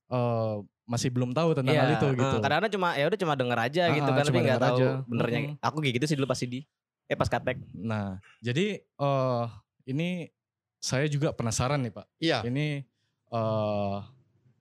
eh, 0.08 0.56
masih 0.86 1.10
belum 1.10 1.34
tahu 1.34 1.58
tentang 1.58 1.74
hal 1.74 1.92
itu 1.92 2.08
eh, 2.08 2.14
gitu. 2.14 2.36
Kadang-kadang 2.40 2.72
cuma 2.72 2.94
ya 2.94 3.04
udah 3.04 3.20
cuma 3.20 3.34
denger 3.34 3.60
aja 3.60 3.82
Ah, 3.84 3.92
gitu 3.92 4.06
ah, 4.06 4.16
kan 4.16 4.24
cuma 4.24 4.32
tapi 4.32 4.40
nggak 4.46 4.62
tahu 4.62 4.78
aja. 4.80 4.90
benernya. 5.10 5.40
Aku 5.60 5.78
kayak 5.82 5.94
gitu 6.00 6.06
sih 6.08 6.16
dulu 6.16 6.24
pas 6.26 6.38
CD. 6.38 6.64
Eh 7.06 7.18
pas 7.18 7.30
katek. 7.30 7.62
Nah, 7.74 8.18
jadi 8.42 8.82
eh 8.82 9.46
ini 9.86 10.30
saya 10.82 11.06
juga 11.06 11.34
penasaran 11.34 11.82
nih 11.82 11.94
Pak. 11.94 12.08
Iya. 12.22 12.40
Ini 12.46 12.82
eh 13.32 13.98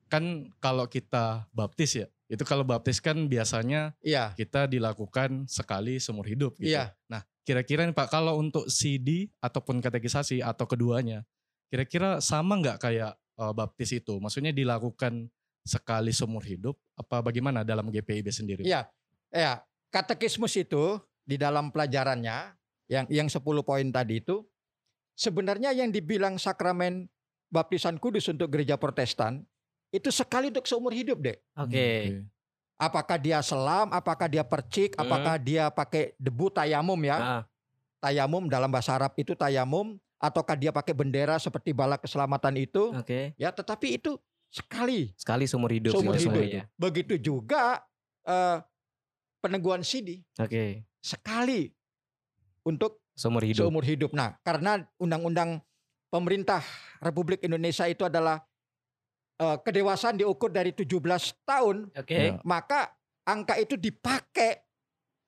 kan 0.09 0.25
kalau 0.63 0.87
kita 0.87 1.49
baptis 1.51 1.99
ya, 1.99 2.07
itu 2.31 2.45
kalau 2.47 2.63
baptis 2.63 3.01
kan 3.03 3.17
biasanya 3.27 3.97
Iya. 4.05 4.31
kita 4.37 4.71
dilakukan 4.71 5.49
sekali 5.51 5.99
seumur 5.99 6.29
hidup 6.29 6.55
gitu. 6.61 6.77
Iya. 6.77 6.95
Nah, 7.11 7.25
kira-kira 7.43 7.83
nih 7.89 7.97
Pak 7.97 8.13
kalau 8.13 8.39
untuk 8.39 8.69
CD 8.71 9.33
ataupun 9.43 9.81
katekisasi 9.83 10.45
atau 10.45 10.69
keduanya, 10.69 11.25
kira-kira 11.73 12.21
sama 12.23 12.61
nggak 12.61 12.79
kayak 12.79 13.13
eh, 13.17 13.53
baptis 13.57 13.91
itu? 13.91 14.21
Maksudnya 14.23 14.55
dilakukan 14.55 15.27
sekali 15.65 16.13
seumur 16.13 16.45
hidup 16.45 16.77
apa 16.95 17.25
bagaimana 17.25 17.65
dalam 17.65 17.89
GPIB 17.89 18.29
sendiri? 18.31 18.63
Iya. 18.69 18.87
Ya, 19.35 19.65
katekismus 19.91 20.55
itu 20.55 21.01
di 21.25 21.37
dalam 21.37 21.69
pelajarannya 21.69 22.53
yang 22.87 23.05
yang 23.09 23.29
10 23.29 23.41
poin 23.65 23.89
tadi 23.89 24.21
itu 24.21 24.45
sebenarnya 25.13 25.73
yang 25.73 25.89
dibilang 25.89 26.37
sakramen 26.37 27.09
baptisan 27.49 27.97
kudus 27.97 28.29
untuk 28.29 28.51
gereja 28.51 28.77
Protestan 28.77 29.41
itu 29.89 30.11
sekali 30.11 30.51
untuk 30.51 30.67
seumur 30.67 30.91
hidup, 30.91 31.23
Dek. 31.23 31.39
Oke. 31.55 32.19
Apakah 32.75 33.15
dia 33.15 33.39
selam, 33.41 33.87
apakah 33.89 34.27
dia 34.27 34.43
percik, 34.43 34.99
Hmm. 34.99 35.07
apakah 35.07 35.39
dia 35.39 35.71
pakai 35.71 36.19
debu 36.19 36.51
tayamum 36.51 36.99
ya. 36.99 37.17
Ah, 37.17 37.43
tayamum 38.03 38.51
dalam 38.51 38.67
bahasa 38.69 38.99
Arab 38.99 39.15
itu 39.15 39.39
tayamum 39.39 39.95
ataukah 40.19 40.59
dia 40.59 40.75
pakai 40.75 40.93
bendera 40.93 41.39
seperti 41.39 41.71
bala 41.71 41.95
keselamatan 41.95 42.59
itu 42.59 42.91
Oke. 42.93 43.33
ya 43.37 43.49
tetapi 43.49 43.97
itu 43.97 44.19
sekali 44.51 45.15
Sekali 45.15 45.47
seumur 45.47 45.71
hidup. 45.71 45.95
seumur 45.95 46.19
hidup. 46.19 46.67
Begitu 46.75 47.15
juga 47.17 47.87
eh, 48.27 48.59
peneguhan 49.39 49.87
sidi 49.87 50.21
Oke. 50.37 50.83
Sekali 51.05 51.69
untuk 52.65 53.05
Seumur 53.13 53.45
hidup. 53.45 53.61
seumur 53.69 53.85
hidup. 53.85 54.11
Nah, 54.17 54.35
karena 54.41 54.83
undang-undang 54.99 55.61
pemerintah 56.09 56.65
Republik 57.05 57.45
Indonesia 57.45 57.85
itu 57.85 58.09
adalah 58.09 58.41
eh, 59.39 59.57
kedewasaan 59.61 60.17
diukur 60.17 60.49
dari 60.49 60.73
17 60.73 60.99
tahun, 61.45 61.93
Oke. 61.95 62.17
Ya. 62.17 62.41
maka 62.43 62.97
angka 63.29 63.61
itu 63.61 63.77
dipakai 63.77 64.65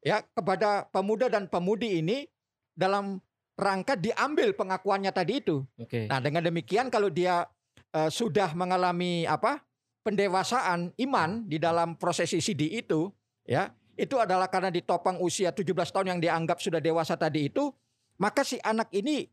ya 0.01 0.25
kepada 0.35 0.89
pemuda 0.89 1.29
dan 1.31 1.47
pemudi 1.47 2.01
ini 2.01 2.27
dalam 2.75 3.21
rangka 3.55 3.95
diambil 3.95 4.57
pengakuannya 4.57 5.13
tadi 5.13 5.45
itu. 5.45 5.63
Oke. 5.79 6.09
Nah, 6.11 6.19
dengan 6.19 6.43
demikian 6.43 6.89
kalau 6.89 7.13
dia 7.13 7.47
eh, 7.93 8.11
sudah 8.11 8.57
mengalami 8.57 9.29
apa? 9.29 9.61
pendewasaan 10.07 10.95
iman 11.03 11.51
di 11.51 11.59
dalam 11.59 11.99
prosesi 11.99 12.39
CD 12.39 12.79
itu, 12.79 13.11
ya, 13.43 13.75
itu 13.97 14.21
adalah 14.21 14.53
karena 14.53 14.69
ditopang 14.69 15.17
usia 15.25 15.51
17 15.51 15.73
tahun 15.73 16.17
yang 16.17 16.21
dianggap 16.21 16.61
sudah 16.61 16.79
dewasa 16.79 17.17
tadi 17.17 17.49
itu, 17.49 17.73
maka 18.21 18.45
si 18.45 18.61
anak 18.61 18.93
ini 18.93 19.25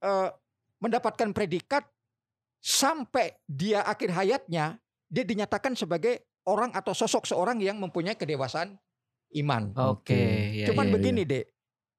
eh, 0.00 0.28
mendapatkan 0.80 1.32
predikat 1.36 1.84
sampai 2.60 3.36
dia 3.44 3.84
akhir 3.84 4.10
hayatnya 4.10 4.80
dia 5.06 5.24
dinyatakan 5.24 5.78
sebagai 5.78 6.26
orang 6.48 6.74
atau 6.74 6.96
sosok 6.96 7.28
seorang 7.28 7.60
yang 7.62 7.78
mempunyai 7.78 8.18
kedewasaan 8.18 8.74
iman. 9.38 9.70
Oke. 9.92 10.64
ya, 10.64 10.66
Cuman 10.70 10.90
ya. 10.90 10.92
begini, 10.94 11.22
Dek. 11.26 11.44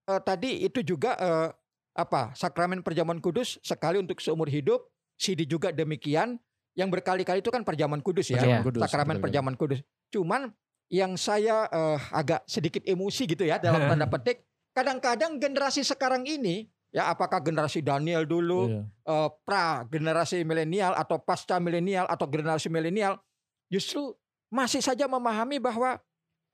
Eh, 0.08 0.22
tadi 0.24 0.64
itu 0.64 0.80
juga 0.84 1.16
eh, 1.20 1.50
apa? 1.98 2.32
Sakramen 2.36 2.82
perjamuan 2.84 3.20
kudus 3.20 3.60
sekali 3.62 4.00
untuk 4.00 4.20
seumur 4.24 4.48
hidup. 4.48 4.88
CD 5.18 5.50
juga 5.50 5.74
demikian. 5.74 6.40
Yang 6.78 6.90
berkali-kali 6.94 7.42
itu 7.42 7.50
kan 7.50 7.66
perjamuan 7.66 8.06
kudus 8.06 8.30
ya. 8.30 8.38
Perjamuan 8.38 8.66
kudus, 8.70 8.82
Sakramen 8.86 9.18
betul. 9.18 9.24
perjamuan 9.26 9.56
kudus. 9.58 9.80
Cuman 10.14 10.54
yang 10.88 11.20
saya 11.20 11.68
eh, 11.68 12.00
agak 12.12 12.48
sedikit 12.48 12.84
emosi 12.84 13.28
gitu 13.28 13.44
ya 13.44 13.60
dalam 13.60 13.84
tanda 13.92 14.08
petik. 14.08 14.44
Kadang-kadang 14.72 15.42
generasi 15.42 15.82
sekarang 15.82 16.24
ini 16.24 16.70
ya 16.94 17.12
apakah 17.12 17.44
generasi 17.44 17.84
Daniel 17.84 18.24
dulu, 18.24 18.72
Iya. 18.72 18.82
eh, 18.86 19.30
pra 19.44 19.84
generasi 19.86 20.42
milenial 20.42 20.96
atau 20.96 21.20
pasca 21.20 21.60
milenial 21.60 22.08
atau 22.08 22.26
generasi 22.26 22.72
milenial 22.72 23.20
justru 23.68 24.16
masih 24.48 24.80
saja 24.80 25.12
memahami 25.12 25.60
bahwa 25.60 26.00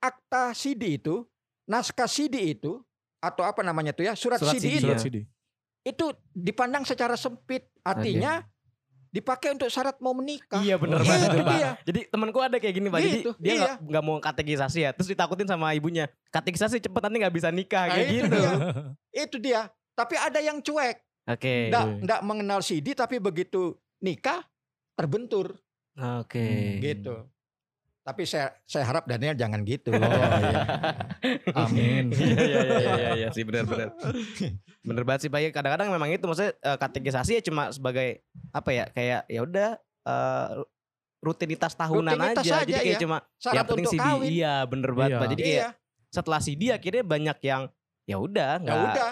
akta 0.02 0.50
CD 0.52 0.98
itu, 0.98 1.22
naskah 1.64 2.10
CD 2.10 2.52
itu 2.52 2.82
atau 3.22 3.40
apa 3.40 3.62
namanya 3.62 3.94
itu 3.94 4.02
ya, 4.04 4.12
surat, 4.12 4.36
Surat 4.42 4.58
CD, 4.58 4.66
CD, 4.66 4.74
itu 4.76 4.84
Surat. 4.84 5.00
CD. 5.00 5.16
itu 5.84 6.04
dipandang 6.32 6.82
secara 6.84 7.14
sempit. 7.14 7.68
Artinya 7.84 8.40
dipakai 9.14 9.54
untuk 9.54 9.70
syarat 9.70 9.94
mau 10.02 10.10
menikah. 10.10 10.58
Iya 10.58 10.74
bener 10.74 10.98
Iya, 10.98 11.06
banget 11.06 11.28
itu 11.30 11.42
dia. 11.46 11.70
Jadi 11.86 12.00
temanku 12.10 12.38
ada 12.42 12.56
kayak 12.58 12.74
gini 12.74 12.88
Pak. 12.90 12.98
Jadi 12.98 13.14
Gitu, 13.14 13.30
dia 13.38 13.46
iya. 13.46 13.58
nggak 13.62 13.76
nggak 13.86 14.02
mau 14.02 14.16
katekisasi 14.18 14.78
ya. 14.82 14.90
Terus 14.90 15.06
ditakutin 15.06 15.46
sama 15.46 15.70
ibunya. 15.70 16.10
Katekisasi 16.34 16.82
cepet 16.82 17.00
nanti 17.00 17.16
nggak 17.22 17.34
bisa 17.34 17.48
nikah 17.54 17.86
Nah, 17.86 17.94
kayak 17.94 18.08
itu 18.10 18.16
gitu. 18.18 18.34
dia. 18.34 18.50
Itu 19.14 19.36
dia. 19.38 19.60
Tapi 19.94 20.14
ada 20.18 20.42
yang 20.42 20.58
cuek, 20.58 20.98
Oke. 21.30 21.70
nggak 21.70 21.84
Iya. 21.86 22.02
nggak 22.02 22.20
mengenal 22.26 22.58
CD 22.58 22.90
tapi 22.92 23.22
begitu 23.22 23.78
nikah 24.02 24.42
terbentur 24.98 25.54
Oke. 25.94 26.42
Hmm. 26.42 26.82
gitu. 26.82 27.14
Tapi 28.04 28.22
saya 28.22 28.52
saya 28.62 28.84
harap 28.84 29.04
Daniel 29.04 29.32
jangan 29.32 29.64
gitu. 29.64 29.88
Oh, 29.88 29.98
iya. 29.98 30.62
Amin. 31.64 32.12
Iya 32.12 32.36
iya 32.36 32.60
iya 32.60 32.78
iya 32.92 33.10
iya 33.16 33.28
sih 33.32 33.42
benar 33.42 33.64
benar. 33.64 33.96
Bener 34.78 35.02
banget 35.02 35.20
sih 35.24 35.30
Pak. 35.32 35.40
Ya, 35.40 35.48
Kadang-kadang 35.50 35.88
memang 35.88 36.12
itu 36.12 36.20
maksudnya 36.22 36.52
eh, 36.54 36.76
katekisasi 36.76 37.40
ya 37.40 37.42
cuma 37.42 37.72
sebagai 37.72 38.20
apa 38.52 38.70
ya 38.70 38.84
kayak 38.88 39.24
ya 39.24 39.40
udah 39.40 39.68
eh, 39.80 40.48
rutinitas 41.18 41.72
tahunan 41.72 42.12
Rutinitas 42.12 42.44
aja. 42.44 42.54
aja, 42.54 42.62
Jadi 42.62 42.72
kayak 42.74 42.92
ya. 42.92 43.00
cuma 43.00 43.16
Syarat 43.34 43.56
yang 43.56 43.66
penting 43.66 43.86
CD. 43.88 44.00
kawin. 44.02 44.28
Iya 44.30 44.54
bener 44.66 44.90
banget 44.92 45.10
Iya. 45.10 45.16
Pak. 45.16 45.28
Jadi 45.30 45.42
kayak 45.42 45.56
Iya, 45.56 45.68
setelah 46.12 46.40
CD 46.40 46.62
akhirnya 46.70 47.02
banyak 47.02 47.38
yang 47.40 47.62
ya 48.04 48.16
udah 48.18 48.50
ya 48.52 48.60
nggak 48.60 48.78
udah. 48.84 49.10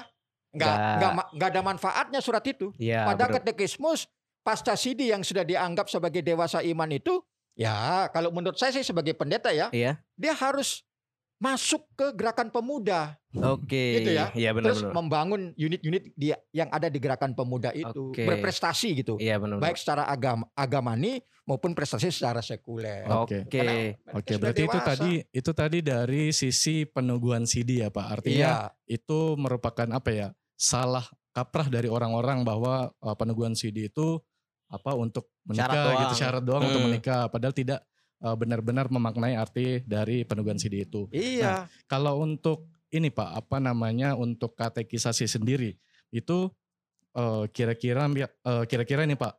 Nggak, 0.52 0.76
nggak- 1.00 1.28
nggak, 1.32 1.48
ada 1.48 1.62
manfaatnya 1.64 2.20
surat 2.20 2.44
itu. 2.44 2.76
Iya, 2.76 3.08
Pada 3.08 3.24
bener. 3.24 3.40
katekismus 3.40 4.04
pasca 4.44 4.76
CD 4.76 5.08
yang 5.08 5.24
sudah 5.24 5.40
dianggap 5.42 5.88
sebagai 5.88 6.20
dewasa 6.20 6.60
iman 6.60 6.92
itu, 6.92 7.24
ya 7.54 8.08
kalau 8.08 8.30
menurut 8.30 8.56
saya 8.56 8.72
sih 8.72 8.82
sebagai 8.82 9.12
pendeta 9.12 9.50
ya, 9.50 9.68
Iya. 9.70 10.00
dia 10.14 10.32
harus 10.32 10.82
masuk 11.36 11.82
ke 11.98 12.14
gerakan 12.14 12.48
pemuda, 12.48 13.18
Oke. 13.34 13.98
Gitu 13.98 14.14
ya. 14.14 14.30
Iya 14.30 14.54
benar 14.54 14.70
terus 14.70 14.86
benar. 14.86 14.94
membangun 14.94 15.50
unit-unit 15.52 16.14
dia 16.14 16.38
yang 16.50 16.70
ada 16.70 16.86
di 16.86 17.02
gerakan 17.02 17.34
pemuda 17.34 17.74
itu, 17.74 18.14
Oke. 18.14 18.22
berprestasi 18.22 19.02
gitu, 19.02 19.18
Iya 19.18 19.42
benar. 19.42 19.58
baik 19.58 19.74
secara 19.74 20.06
agama 20.06 20.46
agamani 20.54 21.18
maupun 21.42 21.74
prestasi 21.74 22.14
secara 22.14 22.38
sekuler. 22.38 23.10
Oke. 23.10 23.42
Mereka 23.50 24.14
Oke, 24.14 24.30
sudah 24.30 24.38
berarti 24.38 24.62
itu 24.62 24.70
dewasa. 24.72 24.86
tadi 24.94 25.12
itu 25.34 25.50
tadi 25.50 25.78
dari 25.82 26.22
sisi 26.30 26.86
peneguhan 26.86 27.42
CD 27.42 27.82
ya 27.82 27.90
Pak. 27.90 28.06
Artinya 28.22 28.38
Iya, 28.38 28.54
itu 28.86 29.34
merupakan 29.34 29.88
apa 29.90 30.10
ya? 30.14 30.28
Salah 30.54 31.02
kaprah 31.34 31.66
dari 31.66 31.90
orang-orang 31.90 32.46
bahwa 32.46 32.94
uh, 32.94 33.16
peneguhan 33.18 33.58
CD 33.58 33.90
itu 33.90 34.22
apa 34.72 34.96
untuk 34.96 35.28
menikah 35.44 35.68
Syarat 35.68 35.76
gitu 35.76 35.92
doang. 36.08 36.16
syarat 36.16 36.42
doang 36.42 36.62
untuk 36.64 36.80
Hmm. 36.80 36.88
menikah 36.88 37.28
padahal 37.28 37.52
tidak 37.52 37.80
uh, 38.18 38.32
benar-benar 38.32 38.88
memaknai 38.88 39.36
arti 39.36 39.84
dari 39.84 40.24
peneguhan 40.24 40.56
CD 40.56 40.82
itu. 40.82 41.10
iya, 41.12 41.68
Kalau 41.84 42.18
untuk 42.18 42.64
ini 42.88 43.08
Pak, 43.08 43.30
apa 43.36 43.56
namanya 43.58 44.16
untuk 44.16 44.52
katekisasi 44.52 45.24
sendiri 45.26 45.76
itu 46.08 46.48
eh, 47.12 47.44
kira-kira 47.50 48.08
eh, 48.08 48.64
kira-kira 48.64 49.04
ini 49.04 49.12
Pak, 49.12 49.32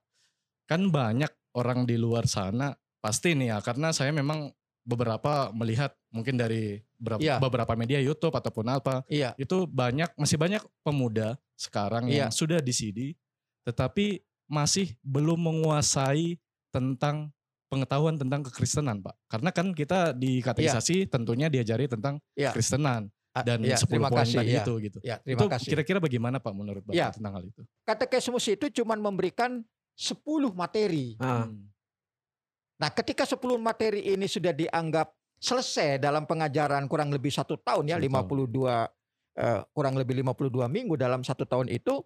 kan 0.66 0.90
banyak 0.90 1.30
orang 1.54 1.86
di 1.86 1.98
luar 1.98 2.26
sana 2.26 2.70
pasti 2.98 3.34
nih 3.34 3.50
ya 3.50 3.58
karena 3.60 3.90
saya 3.90 4.14
memang 4.14 4.54
beberapa 4.82 5.50
melihat 5.52 5.94
mungkin 6.10 6.36
dari 6.36 6.78
beberapa, 6.94 7.22
Iya. 7.24 7.36
beberapa 7.40 7.74
media 7.74 7.98
YouTube 7.98 8.34
ataupun 8.34 8.68
apa 8.68 9.02
iya, 9.08 9.32
itu 9.36 9.64
banyak 9.64 10.12
masih 10.14 10.36
banyak 10.36 10.62
pemuda 10.82 11.34
sekarang 11.56 12.10
yang 12.10 12.30
Iya. 12.30 12.36
sudah 12.36 12.60
di 12.60 12.74
CD 12.74 13.00
tetapi 13.64 14.20
masih 14.48 14.94
belum 15.02 15.40
menguasai 15.40 16.38
tentang 16.70 17.30
pengetahuan 17.70 18.16
tentang 18.18 18.46
kekristenan 18.46 19.02
Pak. 19.02 19.16
Karena 19.28 19.50
kan 19.50 19.74
kita 19.74 20.14
di 20.14 20.42
katekisasi 20.42 21.10
tentunya 21.10 21.50
diajari 21.50 21.90
tentang 21.90 22.22
Iya. 22.38 22.54
kekristenan 22.54 23.10
Ah, 23.34 23.42
dan 23.42 23.66
iya, 23.66 23.74
10 23.74 23.98
terima 23.98 24.14
poin 24.14 24.22
kasih, 24.22 24.38
tadi 24.46 24.54
iya. 24.54 24.62
itu 24.62 24.74
gitu. 24.78 24.98
ya, 25.02 25.18
Itu 25.18 25.26
terima 25.26 25.58
kasih. 25.58 25.70
kira-kira 25.74 25.98
bagaimana 25.98 26.38
Pak 26.38 26.54
menurut 26.54 26.86
Bapak 26.86 26.94
Iya. 26.94 27.10
tentang 27.10 27.34
hal 27.34 27.44
itu? 27.50 27.62
Katekismus 27.82 28.46
itu 28.46 28.66
cuma 28.78 28.94
memberikan 28.94 29.66
10 29.98 30.54
materi. 30.54 31.18
Ah, 31.18 31.50
Hmm. 31.50 31.66
Nah, 32.78 32.94
ketika 32.94 33.26
10 33.26 33.58
materi 33.58 34.06
ini 34.06 34.30
sudah 34.30 34.54
dianggap 34.54 35.10
selesai 35.42 35.98
dalam 35.98 36.30
pengajaran 36.30 36.86
kurang 36.86 37.10
lebih 37.10 37.34
satu 37.34 37.58
tahun 37.58 37.90
ya, 37.90 37.98
Satu 37.98 38.06
52 38.06 38.86
eh, 39.34 39.62
kurang 39.74 39.98
lebih 39.98 40.14
52 40.22 40.70
minggu 40.70 40.94
dalam 40.94 41.26
satu 41.26 41.42
tahun 41.42 41.74
itu 41.74 42.06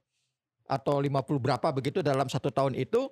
atau 0.67 0.99
50 0.99 1.15
berapa 1.39 1.67
begitu 1.71 1.99
dalam 1.99 2.27
satu 2.27 2.51
tahun 2.51 2.75
itu 2.75 3.07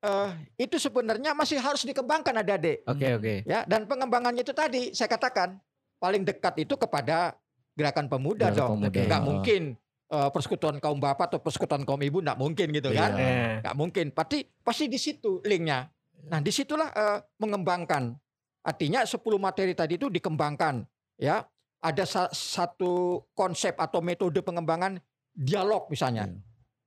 eh, 0.00 0.30
itu 0.56 0.76
sebenarnya 0.76 1.32
masih 1.32 1.56
harus 1.56 1.82
dikembangkan 1.82 2.36
adik-adik. 2.38 2.84
Oke 2.84 3.08
oke. 3.12 3.34
ya 3.44 3.64
dan 3.64 3.84
pengembangannya 3.84 4.40
itu 4.40 4.52
tadi 4.52 4.92
saya 4.92 5.08
katakan 5.08 5.56
paling 5.96 6.22
dekat 6.22 6.56
itu 6.58 6.76
kepada 6.76 7.36
gerakan 7.72 8.06
pemuda 8.06 8.48
Gerakan 8.48 8.56
dong. 8.56 8.72
pemuda. 8.84 9.00
nggak 9.02 9.20
Ah. 9.20 9.26
mungkin 9.26 9.62
eh, 10.10 10.28
persekutuan 10.30 10.76
kaum 10.78 10.98
bapak 10.98 11.32
atau 11.32 11.38
persekutuan 11.38 11.82
kaum 11.82 12.00
ibu 12.00 12.20
nggak 12.20 12.36
mungkin 12.36 12.66
gitu 12.70 12.90
kan? 12.90 13.10
Iya. 13.14 13.24
Eh, 13.24 13.52
nggak 13.62 13.76
mungkin. 13.76 14.06
Pasti 14.10 14.38
pasti 14.60 14.84
di 14.86 14.96
situ 14.96 15.40
linknya. 15.42 15.88
Nah 16.28 16.38
di 16.38 16.50
situlah 16.50 16.88
eh, 16.90 17.18
mengembangkan. 17.36 18.12
Artinya 18.60 19.00
10 19.00 19.16
materi 19.40 19.72
tadi 19.72 19.96
itu 19.96 20.06
dikembangkan 20.06 20.84
ya. 21.16 21.40
Ada 21.80 22.04
sa- 22.04 22.28
satu 22.28 23.24
konsep 23.32 23.72
atau 23.72 24.04
metode 24.04 24.36
pengembangan 24.40 25.00
dialog 25.32 25.88
misalnya 25.88 26.28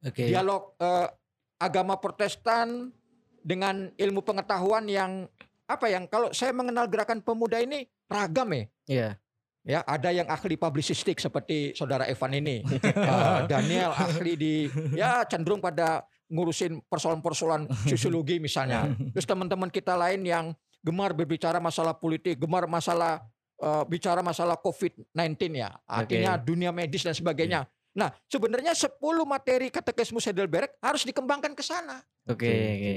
Oke. 0.04 0.28
dialog 0.28 0.76
eh, 0.84 1.08
agama 1.64 1.96
Protestan 1.96 2.92
dengan 3.44 3.92
ilmu 3.96 4.24
pengetahuan 4.24 4.88
yang 4.88 5.28
apa 5.64 5.88
yang 5.88 6.08
kalau 6.12 6.32
saya 6.36 6.52
mengenal 6.52 6.88
gerakan 6.92 7.24
pemuda 7.24 7.60
ini 7.64 7.88
ragam 8.12 8.52
ya. 8.52 8.66
Iya. 8.88 9.10
ya 9.64 9.80
ada 9.88 10.12
yang 10.12 10.28
ahli 10.28 10.60
publisistik 10.60 11.24
seperti 11.24 11.72
saudara 11.72 12.04
Evan 12.08 12.36
ini. 12.36 12.64
Eh, 13.04 13.40
Daniel 13.48 13.92
ahli 13.96 14.34
di 14.36 14.54
ya 14.96 15.24
cenderung 15.28 15.64
pada 15.64 16.04
ngurusin 16.28 16.84
persoalan-persoalan 16.88 17.68
sosiologi 17.88 18.40
misalnya. 18.44 18.92
Terus 19.16 19.28
teman-teman 19.28 19.72
kita 19.72 19.96
lain 19.96 20.24
yang 20.24 20.46
gemar 20.84 21.16
berbicara 21.16 21.64
masalah 21.64 21.96
politik 21.96 22.40
gemar 22.44 22.68
masalah 22.68 23.24
eh, 23.60 23.84
bicara 23.88 24.20
masalah 24.20 24.60
COVID-19 24.60 25.16
ya. 25.56 25.72
Artinya 25.88 26.36
dunia 26.36 26.76
medis 26.76 27.08
dan 27.08 27.16
sebagainya 27.16 27.64
nah 27.94 28.10
sebenarnya 28.26 28.74
10 28.74 28.98
materi 29.24 29.70
katekismus 29.70 30.26
Heidelberg 30.26 30.70
harus 30.82 31.06
dikembangkan 31.06 31.54
ke 31.54 31.62
sana 31.62 32.02
Oke 32.26 32.50
oke. 32.50 32.96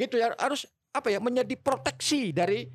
gitu 0.00 0.16
ya 0.16 0.32
harus 0.40 0.64
apa 0.90 1.12
ya 1.12 1.20
menjadi 1.22 1.54
proteksi 1.60 2.34
dari 2.34 2.66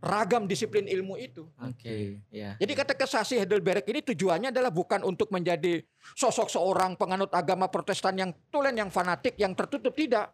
ragam 0.00 0.48
disiplin 0.48 0.88
ilmu 0.88 1.20
itu. 1.20 1.44
Oke. 1.60 2.24
Ya. 2.32 2.56
Jadi 2.56 2.72
katekisasi 2.72 3.36
Heidelberg 3.36 3.84
ini 3.84 4.00
tujuannya 4.00 4.48
adalah 4.48 4.72
bukan 4.72 5.04
untuk 5.04 5.28
menjadi 5.28 5.84
sosok 6.16 6.48
seorang 6.48 6.96
penganut 6.96 7.28
agama 7.36 7.68
Protestan 7.68 8.16
yang 8.16 8.32
tulen, 8.48 8.80
yang 8.80 8.88
fanatik, 8.88 9.36
yang 9.36 9.52
tertutup 9.52 9.92
tidak. 9.92 10.32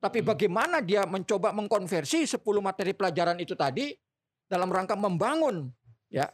Tapi 0.00 0.24
Hmm. 0.24 0.28
bagaimana 0.32 0.80
dia 0.80 1.04
mencoba 1.04 1.52
mengkonversi 1.52 2.24
10 2.24 2.64
materi 2.64 2.96
pelajaran 2.96 3.36
itu 3.40 3.52
tadi 3.52 3.92
dalam 4.48 4.72
rangka 4.72 4.96
membangun 4.96 5.68
ya 6.08 6.24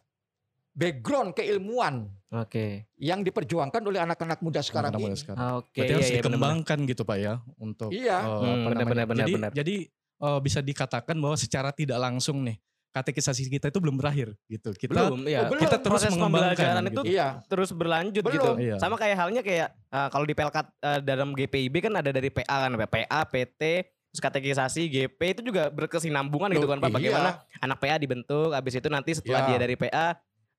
background 0.80 1.30
keilmuan 1.32 2.08
Oke. 2.32 2.88
yang 2.96 3.20
diperjuangkan 3.20 3.82
oleh 3.82 4.00
anak-anak 4.00 4.40
muda 4.40 4.60
sekarang 4.60 4.88
Anak-anak 4.88 5.02
ini. 5.02 5.06
muda 5.06 5.16
sekarang. 5.18 5.40
Oke. 5.58 5.76
Berarti 5.76 5.84
iya, 5.84 5.94
harus 5.94 6.06
iya, 6.06 6.12
benar-benar. 6.16 6.32
dikembangkan 6.32 6.78
gitu 6.88 7.02
Pak 7.04 7.18
ya 7.18 7.34
untuk 7.58 7.90
Iya. 7.92 8.16
eh, 8.16 8.40
Hmm, 8.40 8.64
apa 8.64 8.84
benar, 8.86 9.06
jadi 9.20 9.32
benar. 9.36 9.50
jadi 9.52 9.74
eh, 10.20 10.40
bisa 10.40 10.60
dikatakan 10.60 11.16
bahwa 11.16 11.36
secara 11.36 11.70
tidak 11.70 11.98
langsung 11.98 12.40
nih 12.40 12.56
katekisasi 12.90 13.46
kita 13.46 13.70
itu 13.70 13.78
belum 13.78 13.94
berakhir 13.94 14.34
gitu. 14.46 14.74
Kita 14.74 14.90
Belum, 14.90 15.22
ya. 15.22 15.46
Oh, 15.46 15.54
belum. 15.54 15.62
kita 15.62 15.78
terus 15.78 16.02
Proses 16.02 16.10
mengembangkan 16.10 16.58
pembelajaran 16.58 16.82
gitu. 16.82 16.90
itu 16.92 17.02
Iya. 17.14 17.28
terus 17.46 17.70
berlanjut 17.70 18.22
Belum. 18.26 18.34
gitu. 18.34 18.50
Iya. 18.58 18.76
Sama 18.82 18.98
kayak 18.98 19.16
halnya 19.16 19.42
kayak 19.46 19.68
uh, 19.88 20.08
kalau 20.10 20.26
di 20.26 20.34
Pelkat 20.34 20.66
uh, 20.76 20.98
dalam 20.98 21.30
GPIB 21.30 21.74
kan 21.80 21.94
ada 21.94 22.10
dari 22.10 22.28
PA 22.28 22.66
kan, 22.66 22.74
PA, 22.74 23.20
PT, 23.24 23.62
terus 24.10 24.18
katekisasi, 24.20 24.90
GP 24.90 25.20
itu 25.38 25.42
juga 25.46 25.70
berkesinambungan 25.70 26.50
gitu 26.50 26.66
Loh, 26.66 26.74
kan 26.74 26.82
Pak. 26.82 26.90
iya. 26.90 26.94
Bagaimana 26.98 27.30
anak 27.62 27.78
PA 27.78 27.94
dibentuk, 27.96 28.50
habis 28.50 28.74
itu 28.74 28.88
nanti 28.90 29.10
setelah 29.14 29.40
Iya. 29.40 29.48
dia 29.48 29.58
dari 29.62 29.74
PA 29.78 30.06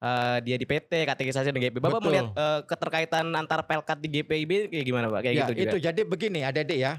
uh, 0.01 0.37
dia 0.41 0.57
di 0.57 0.65
PT, 0.65 0.91
katekisasi 1.07 1.53
dan 1.53 1.61
GP. 1.61 1.77
Bapak 1.79 2.01
Betul. 2.01 2.05
melihat 2.09 2.27
uh, 2.35 2.59
keterkaitan 2.65 3.25
antara 3.37 3.61
Pelkat 3.63 4.01
di 4.01 4.09
GPIB 4.19 4.73
kayak 4.73 4.85
gimana 4.85 5.07
Pak? 5.07 5.21
Kayak 5.23 5.33
ya, 5.33 5.41
gitu 5.45 5.53
juga. 5.53 5.63
itu 5.63 5.77
jadi 5.79 6.01
begini 6.03 6.39
adik-adik 6.43 6.79
ya. 6.81 6.93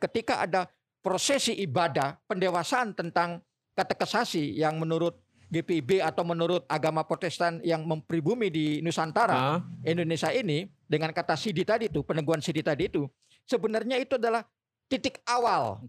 Ketika 0.00 0.44
ada 0.44 0.66
prosesi 1.00 1.56
ibadah 1.62 2.20
pendewasaan 2.28 2.92
tentang 2.92 3.40
katekisasi 3.78 4.58
yang 4.58 4.76
menurut 4.76 5.16
GPIB 5.50 5.98
atau 5.98 6.22
menurut 6.22 6.62
agama 6.70 7.02
Protestan 7.02 7.58
yang 7.66 7.82
mempribumi 7.82 8.52
di 8.54 8.78
Nusantara 8.86 9.34
Ah, 9.34 9.58
Indonesia 9.82 10.30
ini 10.30 10.70
dengan 10.86 11.10
kata 11.10 11.34
sidi 11.34 11.66
tadi 11.66 11.90
itu 11.90 12.06
peneguhan 12.06 12.38
sidi 12.38 12.62
tadi 12.62 12.86
itu 12.86 13.10
sebenarnya 13.50 13.98
itu 13.98 14.14
adalah 14.14 14.46
titik 14.86 15.18
awal 15.26 15.82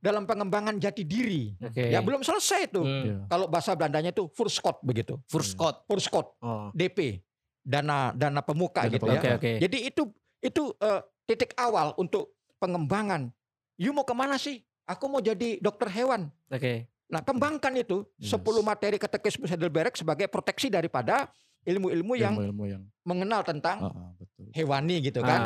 dalam 0.00 0.24
pengembangan 0.24 0.76
jati 0.76 1.04
diri. 1.04 1.52
Oke. 1.60 1.92
Ya 1.92 2.00
belum 2.00 2.20
selesai 2.20 2.66
itu. 2.66 2.80
Hmm. 2.80 3.04
Iya. 3.04 3.16
Kalau 3.28 3.46
bahasa 3.46 3.72
Belandanya 3.72 4.10
itu 4.10 4.26
Furskot 4.32 4.80
begitu. 4.80 5.20
Furskot. 5.28 5.84
Furskot 5.84 6.26
Oh. 6.40 6.72
DP 6.72 7.20
dana 7.60 8.10
dana 8.10 8.40
pemuka 8.40 8.82
Dana 8.82 8.90
gitu 8.90 9.04
pemuka. 9.04 9.20
ya. 9.22 9.36
Oke, 9.36 9.38
oke. 9.38 9.50
Jadi 9.60 9.78
itu 9.84 10.02
itu 10.40 10.62
eh, 10.74 11.00
titik 11.24 11.52
awal 11.54 11.92
untuk 11.94 12.32
pengembangan. 12.56 13.28
You 13.76 13.92
mau 13.92 14.02
ke 14.02 14.12
mana 14.12 14.36
sih? 14.36 14.60
Aku 14.84 15.06
mau 15.06 15.20
jadi 15.20 15.60
dokter 15.60 15.86
hewan. 15.88 16.32
Oke. 16.48 16.88
Nah 17.06 17.20
kembangkan 17.20 17.74
itu 17.74 18.06
Yes. 18.16 18.32
10 18.32 18.40
materi 18.60 18.96
katekismus 18.96 19.48
Heidelberg 19.48 19.92
sebagai 19.92 20.26
proteksi 20.26 20.68
daripada 20.68 21.28
ilmu-ilmu 21.62 22.14
yang 22.14 22.34
yang 22.64 22.82
mengenal 23.02 23.42
tentang 23.42 23.92
betul. 24.16 24.48
hewani 24.50 24.96
gitu 25.02 25.20
Ah. 25.20 25.26
kan. 25.26 25.40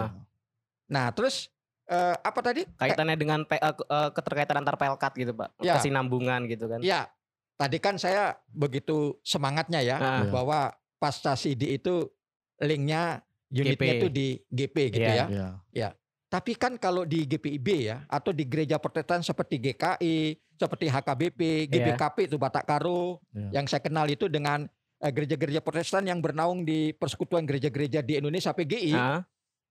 Nah 0.87 1.07
terus 1.11 1.51
eh, 1.87 2.17
apa 2.17 2.41
tadi? 2.41 2.63
Kaitannya 2.71 3.15
dengan 3.15 3.41
P- 3.43 3.57
uh, 3.57 3.73
ke- 3.73 3.87
uh, 3.87 4.11
keterkaitan 4.11 4.57
antar 4.59 4.75
Pelkat 4.75 5.13
gitu 5.15 5.33
Pak. 5.33 5.53
Ya. 5.61 5.77
Kesinambungan 5.77 6.47
gitu 6.47 6.65
kan. 6.67 6.81
Ya 6.81 7.09
tadi 7.55 7.79
kan 7.79 7.95
saya 7.95 8.35
begitu 8.49 9.15
semangatnya 9.23 9.79
ya 9.79 9.97
Ah. 9.97 10.05
Iya. 10.21 10.29
bahwa 10.29 10.59
pasca 10.97 11.35
CD 11.35 11.77
itu 11.77 12.11
linknya 12.59 13.23
unitnya 13.47 13.77
GP. 13.77 13.83
itu 13.95 14.09
di 14.09 14.27
GP 14.49 14.77
gitu 14.91 15.07
Iya. 15.07 15.27
ya. 15.29 15.47
Ya. 15.71 15.89
Tapi 16.27 16.59
kan 16.59 16.75
kalau 16.75 17.07
di 17.07 17.23
GPIB 17.25 17.69
ya 17.85 18.03
atau 18.09 18.35
di 18.35 18.43
gereja 18.43 18.75
Protestan 18.77 19.23
seperti 19.23 19.63
GKI, 19.63 20.35
seperti 20.53 20.91
HKBP, 20.91 21.71
GBKP 21.71 22.27
itu 22.27 22.37
Batak 22.37 22.67
Karo 22.67 23.23
Iya. 23.31 23.51
yang 23.53 23.67
saya 23.67 23.79
kenal 23.79 24.07
itu 24.07 24.27
dengan 24.27 24.67
gereja-gereja 24.97 25.61
Protestan 25.61 26.03
yang 26.03 26.19
bernaung 26.19 26.65
di 26.65 26.91
Persekutuan 26.91 27.45
Gereja-gereja 27.45 28.01
di 28.01 28.17
Indonesia 28.17 28.51
PGI 28.51 28.95
Ah, 28.95 29.21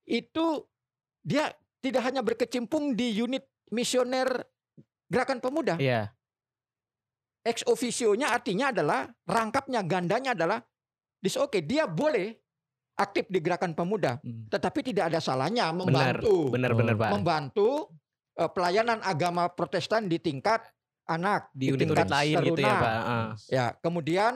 itu 0.04 0.62
dia 1.20 1.50
tidak 1.84 2.00
hanya 2.00 2.24
berkecimpung 2.24 2.96
di 2.96 3.12
unit 3.12 3.44
misioner 3.68 4.48
Gerakan 5.04 5.44
Pemuda. 5.44 5.76
Iya. 5.76 6.08
Ex 7.44 7.60
officio-nya 7.68 8.32
artinya 8.32 8.72
adalah 8.72 9.04
rangkapnya 9.28 9.84
gandanya 9.84 10.32
adalah 10.32 10.64
dis 11.20 11.36
oke 11.36 11.60
dia 11.60 11.84
boleh 11.84 12.32
aktif 12.96 13.28
di 13.28 13.42
Gerakan 13.42 13.76
Pemuda, 13.76 14.16
Hmm. 14.24 14.48
tetapi 14.48 14.80
tidak 14.80 15.12
ada 15.12 15.20
salahnya 15.20 15.68
Benar. 15.68 15.76
membantu 16.24 16.34
Benar-benar. 16.48 16.94
Pak. 16.96 17.10
membantu 17.12 17.68
eh, 18.34 18.50
pelayanan 18.50 18.98
agama 19.04 19.46
Protestan 19.46 20.08
di 20.08 20.18
tingkat 20.18 20.64
anak, 21.04 21.52
Di 21.54 21.68
unit-unit 21.70 22.02
tingkat 22.02 22.10
lain 22.10 22.36
gitu 22.48 22.62
ya. 22.64 22.74
Pak. 22.80 22.92
Ah. 23.04 23.28
Ya, 23.46 23.66
kemudian 23.78 24.32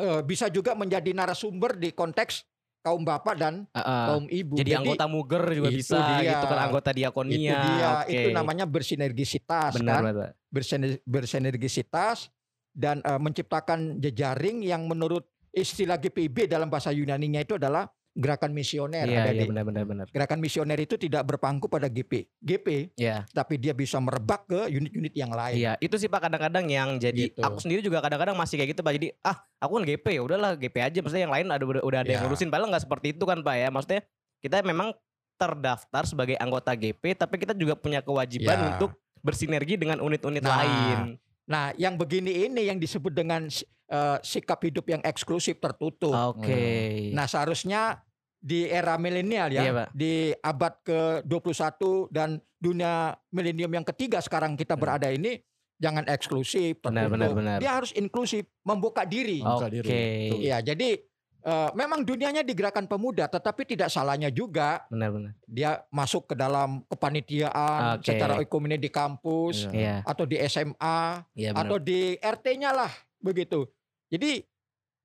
eh, 0.00 0.20
bisa 0.24 0.48
juga 0.48 0.72
menjadi 0.74 1.12
narasumber 1.12 1.76
di 1.76 1.92
konteks 1.92 2.42
kaum 2.84 3.00
bapak 3.00 3.34
dan 3.34 3.54
Ah, 3.72 3.80
ah. 3.80 4.04
kaum 4.12 4.28
ibu. 4.28 4.54
Jadi, 4.54 4.76
anggota 4.76 5.08
muger 5.08 5.40
juga 5.50 5.72
itu 5.72 5.80
bisa 5.80 5.96
dia. 6.20 6.36
gitu 6.36 6.44
kan 6.44 6.58
anggota 6.60 6.90
itu 6.92 6.98
diakonia. 7.00 7.52
dia, 7.56 7.88
Oke. 7.98 8.12
itu 8.12 8.28
namanya 8.30 8.68
bersinergisitas 8.68 9.72
benar 9.74 10.04
kan, 10.04 10.12
Pak. 10.12 10.30
Bersiner- 10.52 11.00
bersinergisitas 11.02 12.28
dan 12.70 13.00
eh, 13.00 13.16
menciptakan 13.16 13.96
jejaring 13.98 14.60
yang 14.60 14.84
menurut 14.84 15.24
istilah 15.48 15.96
GPIB 15.96 16.44
dalam 16.44 16.68
bahasa 16.68 16.90
Yunaninya 16.90 17.40
itu 17.40 17.56
adalah 17.56 17.88
gerakan 18.14 18.50
misioner. 18.50 19.04
Iya, 19.04 19.20
Ada 19.20 19.30
iya 19.30 19.42
di- 19.42 19.50
benar-benar 19.50 19.84
benar. 19.84 20.06
Gerakan 20.06 20.38
misioner 20.38 20.78
itu 20.78 20.94
tidak 20.94 21.26
berpangku 21.26 21.66
pada 21.66 21.86
GP, 21.86 22.30
GP, 22.38 22.94
Iya. 22.94 23.26
tapi 23.28 23.58
dia 23.58 23.74
bisa 23.74 23.98
merebak 23.98 24.46
ke 24.46 24.70
unit-unit 24.70 25.10
yang 25.12 25.28
lain. 25.28 25.58
Iya, 25.58 25.72
itu 25.78 25.98
sih 25.98 26.06
Pak 26.06 26.22
kadang-kadang 26.22 26.64
yang 26.64 26.96
jadi 26.96 27.28
Gitu. 27.28 27.42
aku 27.42 27.58
sendiri 27.58 27.82
juga 27.82 27.98
kadang-kadang 27.98 28.32
masih 28.32 28.54
kayak 28.56 28.70
gitu 28.70 28.80
Pak. 28.80 28.94
Jadi 28.94 29.08
ah, 29.20 29.34
aku 29.58 29.72
kan 29.76 29.84
GP, 29.84 30.06
ya 30.08 30.22
udahlah 30.22 30.54
GP 30.54 30.76
aja 30.80 30.98
maksudnya 30.98 31.24
yang 31.26 31.34
lain 31.34 31.46
ada 31.48 31.64
udah, 31.64 31.82
ada 31.82 32.06
yang 32.06 32.16
Ya. 32.16 32.22
ngurusin 32.22 32.48
padahal 32.48 32.70
nggak 32.70 32.84
seperti 32.86 33.06
itu 33.12 33.24
kan 33.24 33.42
Pak 33.42 33.56
ya. 33.56 33.68
Maksudnya 33.68 34.00
kita 34.38 34.62
memang 34.62 34.94
terdaftar 35.34 36.02
sebagai 36.04 36.38
anggota 36.38 36.70
GP 36.72 37.18
tapi 37.18 37.34
kita 37.36 37.50
juga 37.52 37.74
punya 37.74 37.98
kewajiban 37.98 38.54
Ya. 38.54 38.66
untuk 38.70 38.94
bersinergi 39.18 39.74
dengan 39.74 39.98
unit-unit 39.98 40.38
Nah, 40.40 40.54
lain. 40.54 41.18
Nah, 41.44 41.76
yang 41.76 41.94
begini 41.94 42.48
ini 42.48 42.66
yang 42.66 42.76
disebut 42.76 43.12
dengan 43.12 43.44
eh, 43.84 44.18
sikap 44.20 44.64
hidup 44.64 44.88
yang 44.88 45.02
eksklusif 45.02 45.60
tertutup. 45.60 46.12
Oke. 46.32 47.12
Nah, 47.12 47.24
seharusnya 47.24 48.00
di 48.38 48.64
era 48.64 48.96
milenial 48.96 49.48
ya, 49.48 49.62
Iya, 49.62 49.72
Pak. 49.74 49.88
di 49.92 50.12
abad 50.34 50.74
ke-21 50.84 51.80
dan 52.08 52.28
dunia 52.56 53.12
milenium 53.28 53.72
yang 53.72 53.86
ketiga 53.86 54.20
sekarang 54.20 54.52
kita 54.52 54.72
berada 54.74 55.08
ini 55.08 55.40
jangan 55.74 56.04
eksklusif, 56.06 56.80
Hmm. 56.80 56.92
Benar, 56.92 57.02
tertutup. 57.02 57.12
benar, 57.12 57.30
benar. 57.34 57.58
Dia 57.60 57.72
harus 57.74 57.92
inklusif, 57.92 58.44
membuka 58.62 59.04
diri. 59.04 59.40
Membuka 59.40 59.68
Oke. 59.68 59.74
diri. 59.74 59.88
Betul. 60.28 60.40
Iya, 60.40 60.58
jadi 60.62 60.88
eh, 61.44 61.70
memang 61.76 62.00
dunianya 62.00 62.40
di 62.40 62.56
gerakan 62.56 62.88
pemuda, 62.88 63.28
tetapi 63.28 63.68
tidak 63.68 63.92
salahnya 63.92 64.32
juga 64.32 64.88
Benar-benar. 64.88 65.36
dia 65.44 65.84
masuk 65.92 66.32
ke 66.32 66.34
dalam 66.34 66.80
kepanitiaan 66.88 68.00
Oke. 68.00 68.08
secara 68.08 68.40
ekonomi 68.40 68.80
di 68.80 68.88
kampus 68.88 69.68
Iya. 69.68 69.76
Iya. 69.76 69.96
atau 70.02 70.24
di 70.24 70.36
SMA 70.40 70.98
Iya 71.36 71.50
benar. 71.52 71.62
atau 71.68 71.76
di 71.78 72.00
RT-nya 72.16 72.70
lah 72.72 72.92
begitu. 73.20 73.68
Jadi 74.08 74.40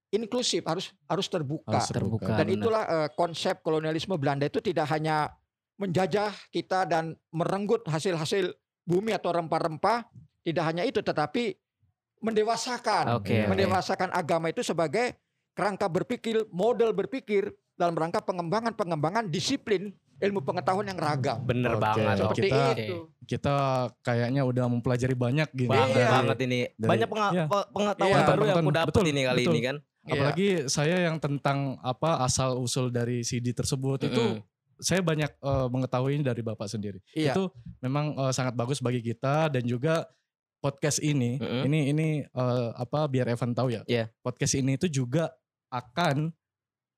inklusif 0.09 0.63
harus 0.65 0.89
harus 1.05 1.27
terbuka. 1.27 1.75
Harus 1.75 1.91
terbuka. 1.91 2.31
Dan 2.33 2.47
benar. 2.47 2.55
itulah 2.57 2.83
eh, 2.87 3.09
konsep 3.13 3.59
kolonialisme 3.59 4.15
Belanda 4.15 4.47
itu 4.47 4.57
tidak 4.59 4.87
hanya 4.89 5.35
menjajah 5.75 6.31
kita 6.51 6.83
dan 6.83 7.15
merenggut 7.31 7.87
hasil-hasil 7.87 8.51
bumi 8.83 9.15
atau 9.15 9.31
rempah-rempah, 9.31 10.03
tidak 10.43 10.63
hanya 10.65 10.83
itu 10.83 10.99
tetapi 10.99 11.55
mendewasakan. 12.19 13.15
Oke. 13.21 13.47
Mendewasakan 13.47 14.11
agama 14.11 14.51
itu 14.51 14.59
sebagai 14.59 15.15
kerangka 15.59 15.85
berpikir, 15.85 16.47
model 16.49 16.95
berpikir 16.95 17.51
dalam 17.75 17.91
rangka 17.93 18.23
pengembangan-pengembangan 18.23 19.27
disiplin 19.27 19.91
ilmu 20.19 20.39
pengetahuan 20.41 20.83
yang 20.83 20.95
ragam. 20.95 21.39
Bener 21.43 21.75
Oke, 21.75 21.81
banget. 21.81 22.15
Seperti 22.17 22.41
kita- 22.43 22.75
itu. 22.75 22.97
Kita 23.23 23.55
kayaknya 24.01 24.41
udah 24.43 24.65
mempelajari 24.67 25.15
banyak 25.15 25.47
gini. 25.53 25.69
Banget 25.69 25.95
Iya. 25.95 26.09
banget 26.09 26.37
ini. 26.41 26.59
Dari- 26.73 26.89
Banyak 26.91 27.07
penga- 27.07 27.31
iya. 27.31 27.45
pe- 27.45 27.67
pengetahuan 27.71 28.11
Iya. 28.15 28.27
baru 28.27 28.41
yang 28.41 28.57
aku 28.57 28.71
dapat 28.73 28.87
betul, 28.91 29.05
ini 29.05 29.21
kali 29.23 29.37
betul. 29.37 29.53
ini 29.53 29.61
kan. 29.63 29.75
Apalagi 30.01 30.47
saya 30.65 30.95
yang 31.05 31.17
tentang 31.19 31.57
apa 31.79 32.19
asal 32.19 32.57
usul 32.57 32.89
dari 32.89 33.21
CD 33.21 33.53
tersebut 33.53 33.99
itu 34.01 34.23
Mm-mm. 34.39 34.43
saya 34.77 34.99
banyak 34.99 35.29
eh, 35.29 35.67
mengetahui 35.69 36.19
dari 36.19 36.41
Bapak 36.41 36.67
sendiri. 36.67 36.99
Iya. 37.13 37.31
Itu 37.31 37.53
memang 37.79 38.17
eh, 38.17 38.31
sangat 38.33 38.55
bagus 38.55 38.79
bagi 38.79 38.99
kita 38.99 39.47
dan 39.47 39.63
juga 39.63 40.03
podcast 40.59 40.99
ini 40.99 41.39
Mm-mm. 41.39 41.63
ini 41.63 41.79
ini 41.87 42.07
eh, 42.25 42.69
apa 42.75 43.07
biar 43.07 43.29
Evan 43.29 43.55
tahu 43.55 43.71
ya. 43.71 43.87
Iya. 43.87 44.11
Podcast 44.19 44.51
ini 44.51 44.75
itu 44.75 44.91
juga 44.91 45.31
akan 45.69 46.33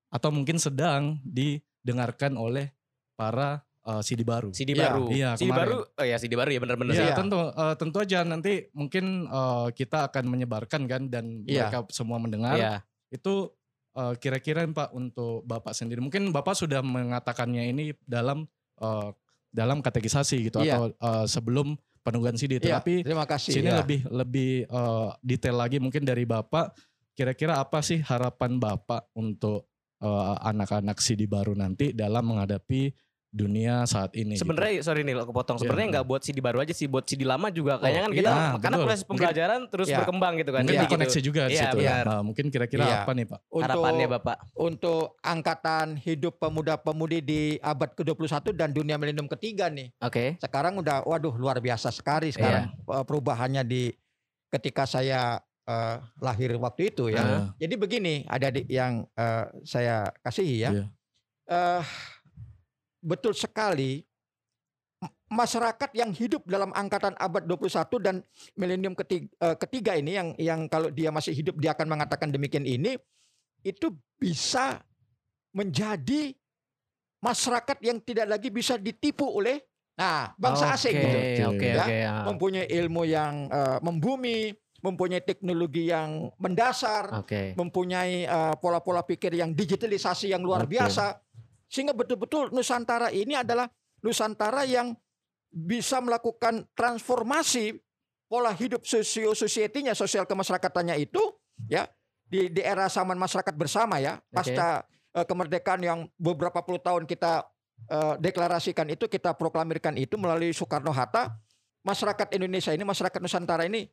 atau 0.08 0.28
mungkin 0.28 0.56
sedang 0.56 1.20
didengarkan 1.24 2.34
oleh 2.34 2.68
para 3.14 3.60
eh, 3.82 4.02
CD 4.02 4.22
baru. 4.22 4.50
CD 4.50 4.72
Iya, 4.72 4.82
baru. 4.86 5.04
iya, 5.08 5.30
CD 5.34 5.48
kemarin. 5.48 5.60
baru. 5.64 5.78
Oh 5.92 6.04
ya 6.04 6.16
CD 6.16 6.32
baru 6.32 6.50
ya 6.50 6.60
bener-bener 6.60 6.92
Iya. 6.92 7.04
Iya. 7.04 7.14
tentu 7.16 7.38
eh, 7.38 7.74
tentu 7.76 7.96
aja 7.98 8.18
nanti 8.22 8.52
mungkin 8.72 9.04
eh, 9.24 9.68
kita 9.72 10.06
akan 10.06 10.24
menyebarkan 10.26 10.82
kan 10.86 11.02
dan 11.06 11.42
Iya. 11.44 11.68
mereka 11.68 11.78
semua 11.90 12.16
mendengar 12.16 12.54
Iya. 12.54 12.74
itu 13.10 13.50
eh, 13.92 14.14
kira-kira 14.16 14.64
Pak 14.64 14.92
untuk 14.92 15.44
Bapak 15.44 15.72
sendiri 15.72 15.98
mungkin 15.98 16.30
Bapak 16.30 16.54
sudah 16.54 16.80
mengatakannya 16.80 17.68
ini 17.68 17.92
dalam 18.02 18.44
eh, 18.78 19.08
dalam 19.52 19.80
katekisasi 19.80 20.48
gitu 20.48 20.60
Iya. 20.60 20.72
atau 20.72 20.82
eh, 20.90 21.26
sebelum 21.26 21.74
penungguan 22.00 22.34
CD. 22.34 22.56
Iya, 22.56 22.82
Tetapi 22.82 23.04
terima 23.04 23.26
kasih. 23.26 23.52
sini 23.52 23.68
ya. 23.68 23.78
lebih 23.78 24.00
lebih 24.08 24.52
eh, 24.64 25.08
detail 25.20 25.56
lagi 25.56 25.78
mungkin 25.78 26.02
dari 26.02 26.22
Bapak. 26.22 26.72
Kira-kira 27.12 27.60
apa 27.60 27.84
sih 27.84 28.00
harapan 28.00 28.56
Bapak 28.56 29.12
untuk 29.12 29.68
eh, 30.02 30.34
anak-anak 30.42 30.98
CD 30.98 31.30
baru 31.30 31.54
nanti 31.54 31.94
dalam 31.94 32.26
menghadapi 32.26 32.90
dunia 33.32 33.88
saat 33.88 34.12
ini? 34.12 34.36
gitu? 34.36 34.44
Sebenarnya 34.44 34.84
sorry 34.84 35.08
nih 35.08 35.16
aku 35.16 35.32
potong. 35.32 35.56
Sebenarnya 35.56 35.88
Iya. 35.88 35.92
nggak 35.96 36.06
buat 36.06 36.20
CD 36.20 36.38
baru 36.44 36.58
aja 36.60 36.74
sih, 36.76 36.84
buat 36.84 37.08
CD 37.08 37.24
lama 37.24 37.48
juga. 37.48 37.80
Kayaknya 37.80 38.02
kan 38.02 38.12
kita 38.12 38.28
iya, 38.28 38.44
karena 38.60 38.76
betul. 38.76 38.84
proses 38.84 39.04
pembelajaran 39.08 39.60
terus 39.72 39.88
Iya. 39.88 39.98
berkembang 40.04 40.32
gitu 40.36 40.50
kan. 40.52 40.60
Mungkin 40.60 40.74
Jadi 40.76 40.84
dikoneksi 40.84 41.16
gitu. 41.16 41.26
juga 41.30 41.42
di 41.46 41.54
Iya, 41.54 41.62
situ 41.64 41.76
ya. 41.78 41.92
benar. 41.96 42.04
Nah, 42.04 42.20
mungkin 42.20 42.44
kira-kira 42.52 42.84
Iya. 42.84 42.96
apa 43.00 43.12
nih 43.14 43.26
Pak? 43.30 43.40
untuk 43.46 43.62
Harapannya 43.64 44.06
Bapak. 44.10 44.36
untuk 44.52 45.04
angkatan 45.22 45.86
hidup 45.96 46.34
pemuda-pemudi 46.36 47.18
di 47.22 47.40
abad 47.62 47.90
ke-21 47.94 48.52
dan 48.52 48.68
dunia 48.68 49.00
milenium 49.00 49.30
ketiga 49.30 49.72
nih. 49.72 49.88
Oke. 50.02 50.36
Sekarang 50.36 50.76
udah 50.76 51.00
waduh 51.06 51.32
luar 51.32 51.56
biasa 51.56 51.88
sekali 51.88 52.28
sekarang 52.28 52.68
eh, 52.68 53.04
perubahannya 53.06 53.64
di 53.64 53.88
ketika 54.50 54.84
saya 54.84 55.40
eh, 55.66 55.96
lahir 56.18 56.54
waktu 56.58 56.90
itu 56.90 57.10
ya. 57.10 57.22
Iya. 57.22 57.38
Jadi 57.60 57.74
begini, 57.78 58.14
ada 58.26 58.48
di, 58.50 58.62
yang 58.66 59.06
eh, 59.14 59.44
saya 59.62 60.10
kasihi 60.22 60.56
ya. 60.62 60.70
Iya. 60.72 60.84
Eh, 61.46 61.82
betul 63.02 63.34
sekali 63.34 64.06
masyarakat 65.26 65.90
yang 65.96 66.12
hidup 66.14 66.46
dalam 66.46 66.70
angkatan 66.76 67.16
abad 67.18 67.42
21 67.48 67.66
dan 67.98 68.20
milenium 68.54 68.94
ketiga, 68.94 69.26
ketiga 69.58 69.96
ini 69.96 70.14
yang 70.14 70.28
yang 70.38 70.60
kalau 70.70 70.92
dia 70.92 71.08
masih 71.10 71.32
hidup 71.34 71.56
dia 71.58 71.72
akan 71.74 71.88
mengatakan 71.88 72.30
demikian 72.30 72.62
ini 72.62 72.94
itu 73.64 73.90
bisa 74.20 74.78
menjadi 75.50 76.36
masyarakat 77.18 77.78
yang 77.82 77.98
tidak 78.02 78.26
lagi 78.28 78.50
bisa 78.50 78.74
ditipu 78.76 79.26
oleh 79.26 79.62
nah 79.92 80.32
bangsa 80.40 80.72
asing 80.74 80.96
Oke, 80.96 81.04
gitu 81.04 81.18
Oke, 81.52 81.68
Ya, 81.68 81.82
oke. 81.84 81.96
ya. 82.02 82.12
mempunyai 82.26 82.66
ilmu 82.68 83.02
yang 83.06 83.34
eh, 83.52 83.78
membumi 83.84 84.50
mempunyai 84.82 85.22
teknologi 85.22 85.88
yang 85.88 86.28
mendasar 86.42 87.22
Oke. 87.22 87.54
mempunyai 87.54 88.26
eh, 88.26 88.54
pola-pola 88.58 89.06
pikir 89.06 89.38
yang 89.38 89.54
digitalisasi 89.54 90.34
yang 90.34 90.42
luar 90.42 90.66
Oke. 90.66 90.74
biasa 90.76 91.22
sehingga 91.70 91.94
betul-betul 91.94 92.50
Nusantara 92.50 93.08
ini 93.14 93.38
adalah 93.38 93.70
Nusantara 94.02 94.66
yang 94.66 94.92
bisa 95.48 96.02
melakukan 96.02 96.66
transformasi 96.74 97.78
pola 98.26 98.50
hidup 98.50 98.82
sosio 98.82 99.32
society-nya 99.38 99.94
sosial 99.94 100.26
kemasyarakatannya 100.26 100.98
itu 100.98 101.22
ya 101.70 101.86
di, 102.26 102.50
di 102.50 102.60
era 102.64 102.90
zaman 102.90 103.14
masyarakat 103.14 103.54
bersama 103.54 104.02
ya 104.02 104.18
pasca 104.34 104.82
eh, 105.14 105.24
kemerdekaan 105.24 105.80
yang 105.80 105.98
beberapa 106.18 106.58
puluh 106.66 106.82
tahun 106.82 107.06
kita 107.06 107.46
eh, 107.86 108.14
deklarasikan 108.18 108.90
itu 108.90 109.06
kita 109.06 109.30
proklamirkan 109.38 109.94
itu 109.94 110.18
melalui 110.18 110.50
Soekarno 110.50 110.90
Hatta 110.90 111.30
masyarakat 111.86 112.34
Indonesia 112.34 112.74
ini 112.74 112.82
masyarakat 112.82 113.22
Nusantara 113.22 113.62
ini 113.70 113.86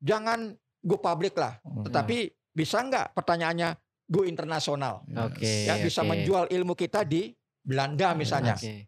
jangan 0.00 0.52
go 0.82 0.96
public 1.00 1.34
lah. 1.36 1.58
Hmm. 1.62 1.84
Tetapi 1.86 2.30
bisa 2.54 2.80
nggak 2.84 3.12
pertanyaannya 3.12 3.74
go 4.06 4.22
internasional. 4.22 5.02
yang 5.10 5.32
Okay, 5.34 5.66
yang 5.66 5.78
bisa 5.82 6.00
okay. 6.06 6.10
menjual 6.14 6.44
ilmu 6.48 6.74
kita 6.78 7.02
di 7.02 7.34
Belanda 7.60 8.14
misalnya. 8.14 8.54
Okay. 8.54 8.86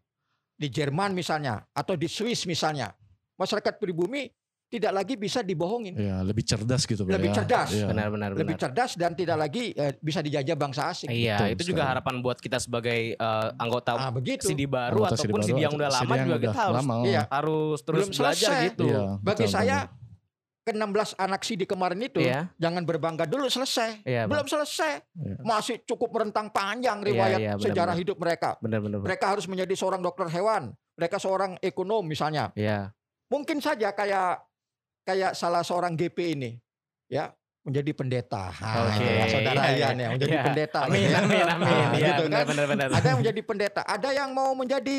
Di 0.59 0.67
Jerman 0.71 1.15
misalnya 1.15 1.63
atau 1.71 1.95
di 1.95 2.07
Swiss 2.11 2.47
misalnya. 2.47 2.91
Masyarakat 3.39 3.79
pribumi 3.79 4.27
tidak 4.69 4.93
lagi 4.93 5.15
bisa 5.17 5.41
dibohongin. 5.41 5.97
Ya, 5.97 6.21
lebih 6.21 6.45
cerdas 6.45 6.85
gitu, 6.85 7.09
Lebih 7.09 7.33
ya. 7.33 7.37
cerdas. 7.41 7.73
Benar, 7.73 7.89
benar, 7.89 8.09
benar. 8.13 8.31
Lebih 8.37 8.55
cerdas 8.61 8.93
dan 9.01 9.17
tidak 9.17 9.41
lagi 9.41 9.73
eh, 9.73 9.97
bisa 9.97 10.21
dijajah 10.21 10.57
bangsa 10.61 10.93
asing. 10.93 11.09
Iya, 11.09 11.57
itu 11.57 11.65
sekali. 11.65 11.73
juga 11.73 11.83
harapan 11.89 12.15
buat 12.21 12.37
kita 12.37 12.61
sebagai 12.61 13.17
uh, 13.17 13.57
anggota 13.57 13.97
ah, 13.97 14.13
begitu. 14.13 14.45
CD 14.45 14.69
baru 14.69 15.09
anggota 15.09 15.25
ataupun 15.25 15.41
CD, 15.41 15.57
baru, 15.57 15.57
CD 15.57 15.59
yang 15.65 15.73
udah 15.73 15.91
lama 15.91 16.15
juga 16.21 16.37
kita 16.37 16.61
harus, 16.61 16.77
lama, 16.85 16.95
iya. 17.09 17.23
harus 17.33 17.79
terus 17.81 17.99
Belum 18.05 18.11
belajar 18.13 18.51
gitu. 18.69 18.87
Iya, 18.93 19.05
Bagi 19.25 19.47
saya 19.49 19.79
ke-16 20.69 21.17
anak 21.17 21.41
Sidi 21.41 21.65
kemarin 21.65 21.97
itu 22.05 22.21
yeah. 22.21 22.53
jangan 22.61 22.85
berbangga 22.85 23.25
dulu 23.25 23.49
selesai. 23.49 24.05
Yeah, 24.05 24.29
Belum 24.29 24.45
bang. 24.45 24.53
selesai. 24.53 24.93
Yeah. 25.17 25.41
Masih 25.41 25.81
cukup 25.89 26.13
rentang 26.21 26.53
panjang 26.53 27.01
iya, 27.01 27.09
riwayat 27.09 27.39
yeah, 27.41 27.47
yeah, 27.49 27.55
bener, 27.57 27.67
sejarah 27.73 27.95
hidup 27.97 28.17
mereka. 28.21 28.61
Bener, 28.61 28.85
bener, 28.85 29.01
bener. 29.01 29.09
Mereka 29.09 29.25
harus 29.25 29.49
menjadi 29.49 29.73
seorang 29.73 30.05
dokter 30.05 30.29
hewan, 30.29 30.77
mereka 31.01 31.17
seorang 31.17 31.57
ekonom 31.65 32.05
misalnya. 32.05 32.53
Yeah. 32.53 32.93
Mungkin 33.33 33.65
saja 33.65 33.97
kayak 33.97 34.45
kayak 35.09 35.33
salah 35.33 35.65
seorang 35.65 35.97
GP 35.97 36.37
ini 36.37 36.51
ya 37.09 37.33
menjadi 37.65 37.91
pendeta. 37.97 38.53
Ya, 38.53 39.25
saudara 39.29 39.61
iya, 39.73 39.89
iya. 39.93 40.07
ya 40.07 40.09
menjadi 40.13 40.37
pendeta. 40.45 40.81
Ada 42.93 43.07
yang 43.09 43.19
menjadi 43.25 43.41
pendeta, 43.45 43.83
ada 43.85 44.09
yang 44.13 44.31
mau 44.37 44.53
menjadi 44.53 44.99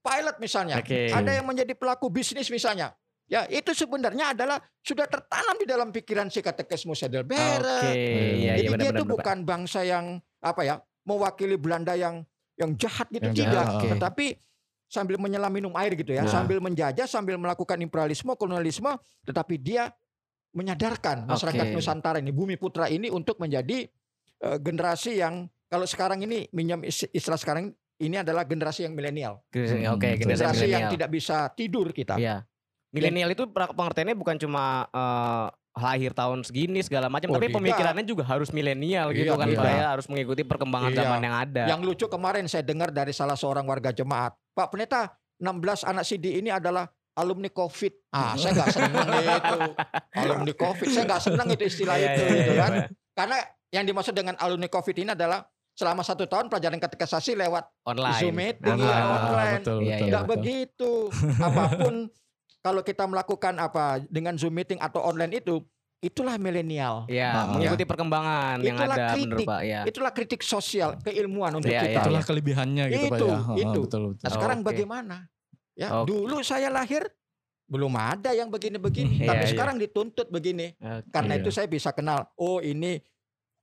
pilot 0.00 0.36
misalnya, 0.40 0.80
okay. 0.80 1.12
ada 1.12 1.30
yang 1.36 1.44
menjadi 1.44 1.76
pelaku 1.76 2.08
bisnis 2.08 2.48
misalnya. 2.48 2.96
Ya, 3.30 3.46
itu 3.46 3.70
sebenarnya 3.70 4.34
adalah 4.34 4.58
sudah 4.82 5.06
tertanam 5.06 5.54
di 5.54 5.62
dalam 5.62 5.94
pikiran 5.94 6.26
si 6.26 6.42
katekismus 6.42 6.98
Heidelberg. 6.98 7.62
iya, 7.62 8.58
Jadi 8.58 8.66
iya 8.66 8.68
benar, 8.68 8.82
dia 8.82 8.90
benar, 8.90 8.98
tuh 8.98 9.06
benar. 9.06 9.14
bukan 9.22 9.38
bangsa 9.46 9.80
yang 9.86 10.04
apa 10.42 10.60
ya, 10.60 10.74
mewakili 11.06 11.54
Belanda 11.54 11.94
yang 11.94 12.26
yang 12.58 12.74
jahat 12.74 13.06
gitu 13.08 13.24
Yang 13.24 13.36
tidak, 13.40 13.54
jahat, 13.64 13.78
oke. 13.78 13.88
tetapi 13.94 14.26
sambil 14.84 15.16
menyelam 15.16 15.48
minum 15.48 15.70
air 15.78 15.94
gitu 15.94 16.10
ya, 16.10 16.26
Nah. 16.26 16.28
sambil 16.28 16.58
menjajah, 16.58 17.06
sambil 17.06 17.38
melakukan 17.38 17.78
imperialisme, 17.78 18.34
kolonialisme, 18.34 18.98
tetapi 19.22 19.54
dia 19.56 19.94
menyadarkan 20.50 21.24
masyarakat. 21.24 21.70
Nusantara 21.70 22.18
ini, 22.18 22.34
bumi 22.34 22.58
putra 22.58 22.90
ini 22.90 23.06
untuk 23.08 23.38
menjadi 23.38 23.86
eh, 24.40 24.58
generasi 24.58 25.20
yang 25.20 25.46
kalau 25.68 25.84
sekarang 25.84 26.24
ini 26.24 26.48
minjam 26.50 26.80
is- 26.80 27.06
istilah 27.12 27.36
sekarang 27.36 27.70
ini 28.00 28.16
adalah 28.16 28.42
generasi 28.42 28.82
yang 28.82 28.96
milenial, 28.96 29.44
Oke, 29.46 29.60
Hmm, 29.62 29.94
generasi 29.94 30.24
generasi 30.24 30.64
yang 30.66 30.88
tidak 30.88 31.10
bisa 31.12 31.46
tidur 31.52 31.92
kita. 31.92 32.16
Iya. 32.16 32.48
Milenial 32.90 33.30
itu 33.30 33.46
pengertiannya 33.46 34.14
bukan 34.14 34.36
cuma 34.36 34.86
eh, 34.90 35.46
lahir 35.72 36.10
tahun 36.10 36.42
segini 36.42 36.82
segala 36.82 37.06
macam, 37.06 37.30
Oh, 37.30 37.38
tapi 37.38 37.46
tidak. 37.46 37.62
pemikirannya 37.62 38.02
juga 38.02 38.26
harus 38.26 38.50
milenial 38.50 39.14
gitu 39.14 39.30
Iya, 39.30 39.38
kan, 39.38 39.46
tidak. 39.46 39.62
Pak 39.62 39.70
ya, 39.72 39.86
harus 39.94 40.06
mengikuti 40.10 40.42
perkembangan 40.42 40.90
Iya. 40.90 40.98
zaman 41.00 41.20
yang 41.22 41.36
ada. 41.38 41.62
Yang 41.70 41.80
lucu 41.86 42.06
kemarin 42.10 42.44
saya 42.50 42.66
dengar 42.66 42.90
dari 42.90 43.14
salah 43.14 43.38
seorang 43.38 43.62
warga 43.64 43.94
jemaat, 43.94 44.34
Pak 44.50 44.66
Pendeta, 44.68 45.14
16 45.38 45.86
anak 45.86 46.02
CD 46.02 46.36
ini 46.36 46.50
adalah 46.50 46.90
alumni 47.14 47.46
COVID. 47.48 48.10
Ah, 48.10 48.34
saya 48.34 48.52
nggak 48.52 48.70
senang 48.70 49.08
itu. 49.14 49.58
Alumni 50.20 50.52
COVID, 50.52 50.88
saya 50.90 51.04
nggak 51.06 51.22
senang 51.22 51.48
itu 51.48 51.64
istilah 51.64 51.96
Iya, 51.96 52.08
itu, 52.08 52.20
iya, 52.20 52.30
gitu 52.34 52.52
iya, 52.52 52.58
kan. 52.58 52.72
iya. 52.72 52.86
Karena 53.14 53.36
yang 53.70 53.84
dimaksud 53.84 54.12
dengan 54.12 54.34
alumni 54.36 54.66
COVID 54.66 54.96
ini 54.96 55.10
adalah 55.12 55.46
selama 55.70 56.02
satu 56.02 56.26
tahun 56.26 56.50
pelajaran 56.50 56.76
katekisasi 56.76 57.38
lewat 57.38 57.64
Online. 57.86 58.18
Zoom 58.18 58.34
meeting, 58.34 58.74
Online. 58.74 58.84
iya, 58.84 58.98
Ah, 59.00 59.18
online. 59.22 59.54
betul, 59.56 59.78
Iya, 59.78 59.94
betul, 59.94 60.02
iya. 60.02 60.18
Betul. 60.18 60.28
begitu. 60.28 60.90
Apa 61.38 61.64
pun 61.78 61.94
kalau 62.60 62.80
kita 62.80 63.04
melakukan 63.04 63.56
apa 63.56 64.04
dengan 64.06 64.36
Zoom 64.36 64.52
meeting 64.52 64.76
atau 64.78 65.00
online 65.00 65.40
itu, 65.40 65.64
itulah 65.98 66.36
milenial. 66.36 67.04
Iya, 67.08 67.28
Ah, 67.30 67.44
mengikuti 67.52 67.84
perkembangan 67.84 68.60
yang 68.60 68.76
Itulah 68.76 68.96
ada, 68.96 69.06
bener 69.12 69.16
kritik. 69.16 69.46
Pak. 69.48 69.60
Ya. 69.64 69.80
Itulah 69.84 70.12
kritik 70.12 70.40
sosial, 70.40 70.90
keilmuan 71.00 71.52
untuk 71.56 71.68
Iya, 71.68 71.80
kita. 71.84 71.92
iya, 71.92 72.00
Itulah 72.00 72.22
kelebihannya 72.24 72.84
gitu 72.88 73.06
Pak 73.08 73.18
Itu, 73.20 73.26
ya. 73.28 73.36
Ah, 73.36 73.56
itu. 73.56 73.80
Betul, 73.84 74.02
betul. 74.12 74.24
Nah, 74.24 74.30
sekarang 74.32 74.58
Oke. 74.60 74.66
bagaimana? 74.72 75.16
Ya, 75.76 75.88
Oke. 76.00 76.06
dulu 76.12 76.36
saya 76.40 76.68
lahir 76.68 77.04
belum 77.70 77.94
ada 77.94 78.34
yang 78.34 78.48
begini-begini, 78.48 79.16
Iya, 79.24 79.28
tapi 79.28 79.44
iya. 79.46 79.50
sekarang 79.52 79.76
dituntut 79.76 80.28
begini. 80.28 80.76
Oke. 80.76 81.08
Karena 81.08 81.32
Iya. 81.36 81.40
itu 81.44 81.50
saya 81.50 81.68
bisa 81.68 81.90
kenal, 81.92 82.28
oh 82.36 82.60
ini 82.60 83.00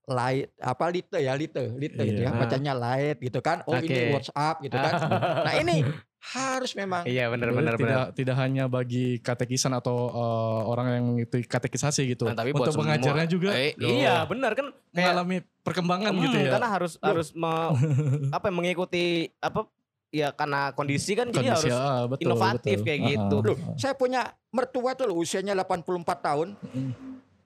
light 0.08 0.50
apa 0.58 0.86
lite 0.88 1.12
ya 1.14 1.34
lite 1.34 1.60
lite 1.76 2.00
gitu 2.00 2.22
ya 2.22 2.32
Iya. 2.32 2.40
bacanya 2.40 2.74
light 2.74 3.18
gitu 3.20 3.40
kan 3.40 3.60
oh 3.64 3.76
Oke. 3.76 3.86
ini 3.86 4.16
WhatsApp 4.16 4.56
gitu 4.62 4.74
kan 4.74 4.92
nah 5.46 5.54
ini 5.54 5.84
harus 6.18 6.72
memang 6.74 7.04
Iya, 7.04 7.30
benar 7.30 7.52
benar 7.52 7.74
tidak 7.74 7.88
benar. 7.88 8.06
tidak 8.12 8.36
hanya 8.38 8.64
bagi 8.66 9.20
katekisan 9.20 9.72
atau 9.72 10.08
eh, 10.10 10.62
orang 10.66 10.88
yang 10.92 11.06
mengikuti 11.06 11.40
katekisasi 11.42 12.04
gitu. 12.10 12.26
Nah, 12.26 12.36
tapi 12.36 12.52
buat 12.52 12.68
Untuk 12.68 12.74
semua- 12.74 12.90
mengajarnya 12.90 13.28
juga 13.30 13.50
Eh, 13.54 13.72
loh, 13.78 13.88
iya, 13.88 14.26
benar 14.26 14.52
kan 14.52 14.74
kayak 14.90 14.96
mengalami 15.14 15.38
perkembangan 15.62 16.12
Hmm, 16.12 16.24
gitu 16.26 16.38
ya. 16.38 16.52
Karena 16.52 16.70
harus 16.70 16.94
harus 17.00 17.28
me- 17.32 17.72
apa 18.36 18.44
ya, 18.44 18.54
mengikuti 18.54 19.06
apa 19.38 19.72
ya 20.10 20.28
karena 20.32 20.72
kondisi 20.72 21.12
kan 21.14 21.28
jadi 21.28 21.52
Kondisi, 21.54 21.70
harus 21.70 21.78
ah, 21.78 22.04
betul, 22.08 22.24
inovatif 22.26 22.76
betul. 22.76 22.86
kayak 22.86 23.00
Ah, 23.00 23.08
gitu. 23.08 23.36
ah, 23.38 23.46
Loh, 23.46 23.56
ah. 23.56 23.76
saya 23.78 23.94
punya 23.94 24.22
mertua 24.50 24.92
tuh 24.94 25.06
loh 25.06 25.18
usianya 25.18 25.54
84 25.54 25.86
tahun 26.18 26.48
Mm. 26.66 26.92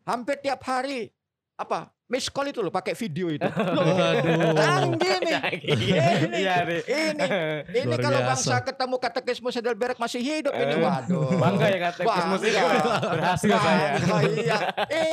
hampir 0.04 0.36
tiap 0.40 0.62
hari 0.64 1.12
apa 1.54 1.92
miss 2.12 2.28
call 2.28 2.44
itu 2.46 2.60
loh 2.60 2.70
pakai 2.70 2.92
video 2.94 3.32
itu 3.32 3.48
Waduh. 3.48 4.52
canggih 4.54 5.16
nih 5.22 5.40
Iya, 5.64 6.04
ini 6.20 6.38
iya, 6.38 6.56
nih. 6.62 6.82
ini 6.84 7.28
ini 7.80 7.96
kalau 7.96 8.20
bangsa 8.22 8.60
ketemu 8.60 8.96
katekismus 8.98 9.54
Heidelberg 9.54 9.96
masih 9.96 10.20
hidup 10.20 10.52
ini 10.52 10.74
Eh, 10.74 10.80
waduh 10.82 11.32
Bangga 11.34 11.66
ya 11.68 11.90
Bangga. 11.96 12.26
musik 12.28 12.52
berhasil 12.52 13.50
saya. 13.54 13.88
Bangga, 13.98 14.20
iya 14.36 14.58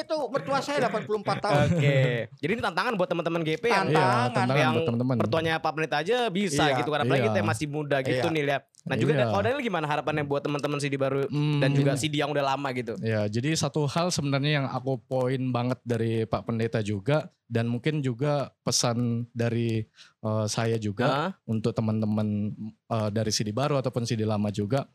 itu 0.00 0.16
mertua 0.26 0.58
saya 0.58 0.78
84 0.84 1.06
tahun 1.38 1.66
Oke. 1.70 1.98
Jadi 2.34 2.50
ini 2.50 2.60
tantangan 2.60 2.92
buat 2.94 3.06
teman-teman 3.06 3.40
GP 3.42 3.64
yang 3.64 3.86
Iya, 3.86 3.94
Tantangan. 3.94 4.28
tantangan 4.28 4.56
yang 4.58 4.72
buat 4.74 4.86
teman-teman. 4.88 5.14
pertuanya 5.18 5.52
Pak 5.58 5.70
Peneliti 5.70 5.96
aja 5.96 6.16
bisa 6.28 6.64
Iya, 6.64 6.78
gitu 6.78 6.88
kan 6.88 6.98
apalagi 7.00 7.20
iya. 7.20 7.28
kita 7.30 7.40
masih 7.44 7.66
muda 7.68 7.96
gitu 8.00 8.26
Iya. 8.26 8.34
nih 8.34 8.42
lihat. 8.44 8.62
Nah 8.80 8.96
juga 8.96 9.12
Iya. 9.12 9.26
kalau 9.28 9.42
Daniel 9.42 9.62
gimana 9.62 9.86
harapannya 9.86 10.24
buat 10.24 10.40
teman-teman 10.40 10.78
CD 10.78 10.96
baru 10.96 11.28
Hmm, 11.28 11.60
dan 11.60 11.70
juga 11.70 11.92
CD 11.94 12.14
yang 12.16 12.30
udah 12.30 12.44
lama 12.46 12.68
gitu. 12.72 12.96
Ya, 13.00 13.26
jadi 13.26 13.52
satu 13.54 13.84
hal 13.86 14.08
sebenarnya 14.08 14.50
yang 14.54 14.66
aku 14.66 14.96
poin 15.00 15.38
banget 15.48 15.78
dari 15.82 16.24
Pak 16.24 16.42
Pendeta 16.42 16.80
juga 16.88 17.28
dan 17.48 17.68
mungkin 17.68 18.00
juga 18.00 18.56
pesan 18.64 19.28
dari 19.36 19.84
eh, 20.24 20.46
saya 20.48 20.80
juga 20.80 21.06
Hah? 21.08 21.30
untuk 21.44 21.76
teman-teman 21.76 22.56
eh, 22.88 23.10
dari 23.12 23.28
CD 23.28 23.52
baru 23.52 23.76
ataupun 23.76 24.08
CD 24.08 24.24
lama 24.24 24.48
juga 24.48 24.88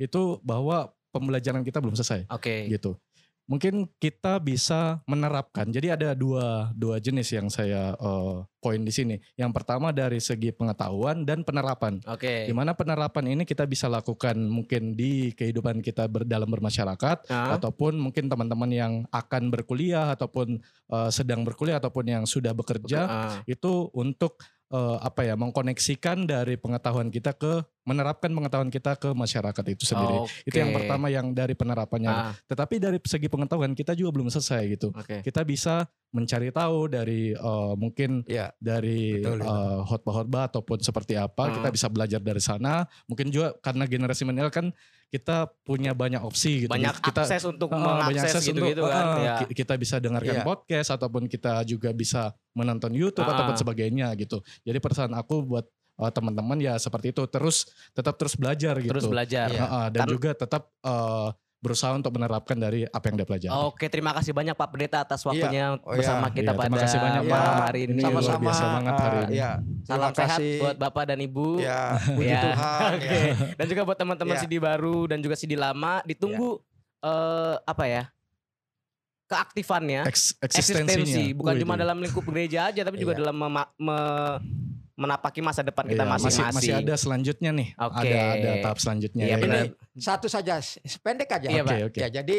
itu 0.00 0.40
bahwa 0.40 0.88
pembelajaran 1.12 1.62
kita 1.62 1.78
belum 1.84 1.94
selesai 1.94 2.26
Oke. 2.32 2.72
gitu. 2.72 2.96
Mungkin 3.44 3.92
kita 4.00 4.40
bisa 4.40 5.04
menerapkan. 5.04 5.68
Jadi 5.68 5.92
ada 5.92 6.16
dua 6.16 6.72
dua 6.72 6.96
jenis 7.00 7.28
yang 7.32 7.52
saya 7.52 7.92
eh, 7.96 8.36
poin 8.60 8.80
di 8.80 8.88
sini. 8.88 9.20
Yang 9.36 9.52
pertama 9.60 9.92
dari 9.92 10.16
segi 10.16 10.48
pengetahuan 10.56 11.28
dan 11.28 11.44
penerapan. 11.44 12.00
Oke. 12.08 12.48
Di 12.48 12.54
mana 12.56 12.72
penerapan 12.72 13.36
ini 13.36 13.44
kita 13.44 13.68
bisa 13.68 13.92
lakukan 13.92 14.36
mungkin 14.36 14.96
di 14.96 15.36
kehidupan 15.36 15.84
kita 15.84 16.08
ber, 16.08 16.24
dalam 16.24 16.48
bermasyarakat 16.48 17.28
Ah, 17.28 17.56
ataupun 17.56 17.96
mungkin 17.96 18.30
teman-teman 18.30 18.70
yang 18.70 18.92
akan 19.12 19.52
berkuliah 19.52 20.12
ataupun 20.14 20.60
eh, 20.90 21.10
sedang 21.12 21.44
berkuliah 21.44 21.76
ataupun 21.82 22.04
yang 22.08 22.24
sudah 22.24 22.56
bekerja 22.56 23.00
ah. 23.04 23.38
itu 23.44 23.92
untuk 23.92 24.40
eh, 24.72 24.98
apa 25.00 25.26
ya 25.26 25.34
mengkoneksikan 25.36 26.24
dari 26.24 26.56
pengetahuan 26.56 27.12
kita 27.12 27.36
ke 27.36 27.60
menerapkan 27.84 28.28
pengetahuan 28.28 28.68
kita 28.68 28.96
ke 28.96 29.12
masyarakat 29.12 29.64
itu 29.70 29.84
sendiri. 29.84 30.24
Itu 30.42 30.56
yang 30.56 30.72
pertama 30.72 31.06
yang 31.08 31.30
dari 31.30 31.52
penerapannya. 31.52 32.08
Ah, 32.08 32.32
Tetapi 32.48 32.80
dari 32.80 32.96
segi 33.00 33.28
pengetahuan 33.28 33.72
kita 33.72 33.92
juga 33.92 34.10
belum 34.10 34.28
selesai 34.28 34.62
gitu. 34.72 34.88
Oke. 34.90 35.20
Kita 35.20 35.44
bisa 35.44 35.84
mencari 36.08 36.48
tahu 36.48 36.88
dari 36.88 37.36
eh, 37.36 37.72
mungkin 37.76 38.24
Ya. 38.24 38.50
dari 38.56 39.20
Betul, 39.20 39.44
betul. 39.44 39.52
eh, 39.52 39.80
khotbah-khotbah 39.84 40.42
ataupun 40.48 40.78
seperti 40.80 41.14
apa 41.14 41.44
Hmm. 41.44 41.54
kita 41.60 41.68
bisa 41.70 41.86
belajar 41.88 42.20
dari 42.20 42.40
sana. 42.40 42.88
Mungkin 43.04 43.28
juga 43.28 43.52
karena 43.60 43.84
generasi 43.84 44.24
milenial 44.24 44.48
kan 44.48 44.72
kita 45.10 45.46
punya 45.62 45.92
banyak 45.92 46.18
opsi 46.18 46.64
gitu. 46.66 46.70
Banyak 46.72 46.98
kita 46.98 47.22
akses 47.22 47.44
untuk 47.44 47.70
banyak 47.70 47.84
mengakses 48.10 48.34
akses 48.34 48.48
gitu-gitu 48.48 48.82
untuk, 48.82 48.90
kan. 48.90 49.04
ah, 49.04 49.18
Ya. 49.20 49.34
ki- 49.44 49.54
kita 49.54 49.74
bisa 49.76 50.00
dengarkan 50.00 50.40
Iya. 50.40 50.42
podcast 50.42 50.88
ataupun 50.90 51.28
kita 51.28 51.62
juga 51.64 51.92
bisa 51.92 52.32
menonton 52.50 52.90
YouTube 52.90 53.22
Ah. 53.22 53.36
ataupun 53.36 53.54
sebagainya 53.54 54.08
gitu. 54.16 54.40
Jadi 54.64 54.78
pesan 54.80 55.12
aku 55.12 55.44
buat 55.44 55.68
uh, 55.96 56.10
teman-teman 56.10 56.58
ya 56.58 56.74
seperti 56.76 57.10
itu 57.10 57.22
terus 57.24 57.64
tetap 57.90 58.14
terus 58.14 58.34
belajar 58.34 58.74
gitu. 58.78 58.90
Terus 58.90 59.06
belajar. 59.06 59.48
Iya. 59.48 59.60
Ah, 59.60 59.74
ah, 59.76 59.86
dan 59.88 60.00
Kan- 60.00 60.10
juga 60.10 60.30
tetap 60.32 60.70
uh, 60.80 61.30
berusaha 61.58 61.90
untuk 61.90 62.12
menerapkan 62.12 62.52
dari 62.54 62.84
apa 62.84 63.08
yang 63.08 63.16
dia 63.16 63.24
pelajari. 63.24 63.48
Oke, 63.64 63.88
terima 63.88 64.12
kasih 64.12 64.30
banyak 64.30 64.52
Pak 64.52 64.68
Pendeta 64.68 65.00
atas 65.00 65.24
waktunya 65.24 65.80
Oh, 65.80 65.96
bersama 65.96 66.28
iya. 66.28 66.34
kita 66.34 66.50
Iya, 66.50 66.58
pada 66.60 66.66
terima 66.68 66.78
kasih 66.78 66.98
banyak, 67.00 67.22
malam 67.24 67.54
hari 67.58 67.80
ini. 67.80 67.90
Ini 67.90 68.02
luar 68.02 68.12
Sama-sama. 68.12 68.42
biasa 68.44 68.64
banget 68.68 68.94
hari 68.94 69.16
eh, 69.16 69.24
ini. 69.24 69.34
ya. 69.34 69.50
Salam 69.80 69.80
Terima 70.04 70.12
sehat 70.14 70.38
kasih. 70.38 70.52
buat 70.60 70.76
Bapak 70.76 71.04
dan 71.08 71.18
Ibu. 71.20 71.48
Ya, 71.58 71.80
puji 72.06 72.28
Ya. 72.28 72.42
Tuhan. 72.44 72.90
Oke. 72.92 73.08
ya. 73.08 73.22
Dan 73.56 73.66
juga 73.66 73.82
buat 73.82 73.96
teman-teman 73.96 74.34
Ya. 74.34 74.40
CD 74.44 74.54
baru 74.58 74.98
dan 75.06 75.18
juga 75.18 75.34
CD 75.34 75.52
lama 75.54 76.04
ditunggu 76.04 76.60
eh 77.00 77.56
apa 77.64 77.84
ya? 77.86 78.04
keaktifannya, 79.24 80.04
Eks- 80.04 80.36
eksistensinya. 80.38 81.00
eksistensi, 81.00 81.32
bukan 81.32 81.56
Wih, 81.56 81.60
cuma 81.64 81.74
dalam 81.74 81.96
lingkup 81.96 82.24
gereja 82.28 82.68
aja 82.68 82.84
tapi 82.84 83.00
juga 83.00 83.16
Iya. 83.16 83.20
dalam 83.24 83.36
mema- 83.38 83.72
me- 83.74 84.36
menapaki 84.94 85.42
masa 85.42 85.66
depan 85.66 85.84
kita 85.84 86.06
Iya, 86.06 86.10
masih 86.10 86.26
masing-masing. 86.30 86.54
masih 86.54 86.72
ada 86.78 86.94
selanjutnya 86.94 87.50
nih. 87.50 87.68
Oke. 87.74 88.06
Ada 88.06 88.18
ada 88.30 88.50
tahap 88.62 88.78
selanjutnya. 88.78 89.24
Iya 89.26 89.34
ya. 89.34 89.42
benar. 89.42 89.62
Satu 89.98 90.26
saja, 90.26 90.54
pendek 91.02 91.30
aja. 91.30 91.48
Iya, 91.50 91.62
Pak. 91.62 91.78
oke. 91.90 91.98
Ya, 91.98 92.08
jadi 92.12 92.38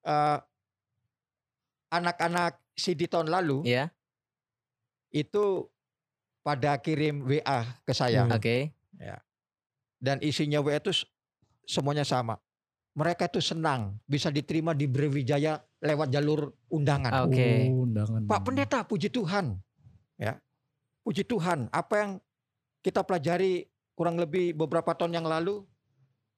eh, 0.00 0.38
anak-anak 1.90 2.62
CD 2.72 3.10
tahun 3.10 3.28
lalu 3.28 3.66
Iya, 3.66 3.90
itu 5.10 5.66
pada 6.40 6.78
kirim 6.78 7.26
WA 7.26 7.66
ke 7.84 7.92
saya 7.92 8.24
Hmm. 8.24 8.34
oke. 8.34 8.56
dan 10.00 10.16
isinya 10.24 10.64
WA 10.64 10.80
itu 10.80 10.96
semuanya 11.62 12.08
sama. 12.08 12.40
Mereka 12.96 13.28
itu 13.28 13.44
senang 13.44 14.00
bisa 14.02 14.32
diterima 14.32 14.72
di 14.72 14.88
Brawijaya 14.88 15.60
lewat 15.76 16.08
jalur 16.08 16.56
undangan. 16.66 17.28
Oke. 17.28 17.68
Oh, 17.68 17.84
undangan. 17.84 18.24
Pak 18.24 18.40
Pendeta, 18.40 18.80
puji 18.82 19.12
Tuhan. 19.12 19.60
Ya. 20.16 20.40
Puji 21.00 21.24
Tuhan, 21.24 21.72
apa 21.72 21.94
yang 21.96 22.10
kita 22.84 23.04
pelajari 23.04 23.68
kurang 23.96 24.16
lebih 24.16 24.56
beberapa 24.56 24.96
tahun 24.96 25.20
yang 25.20 25.26
lalu 25.28 25.64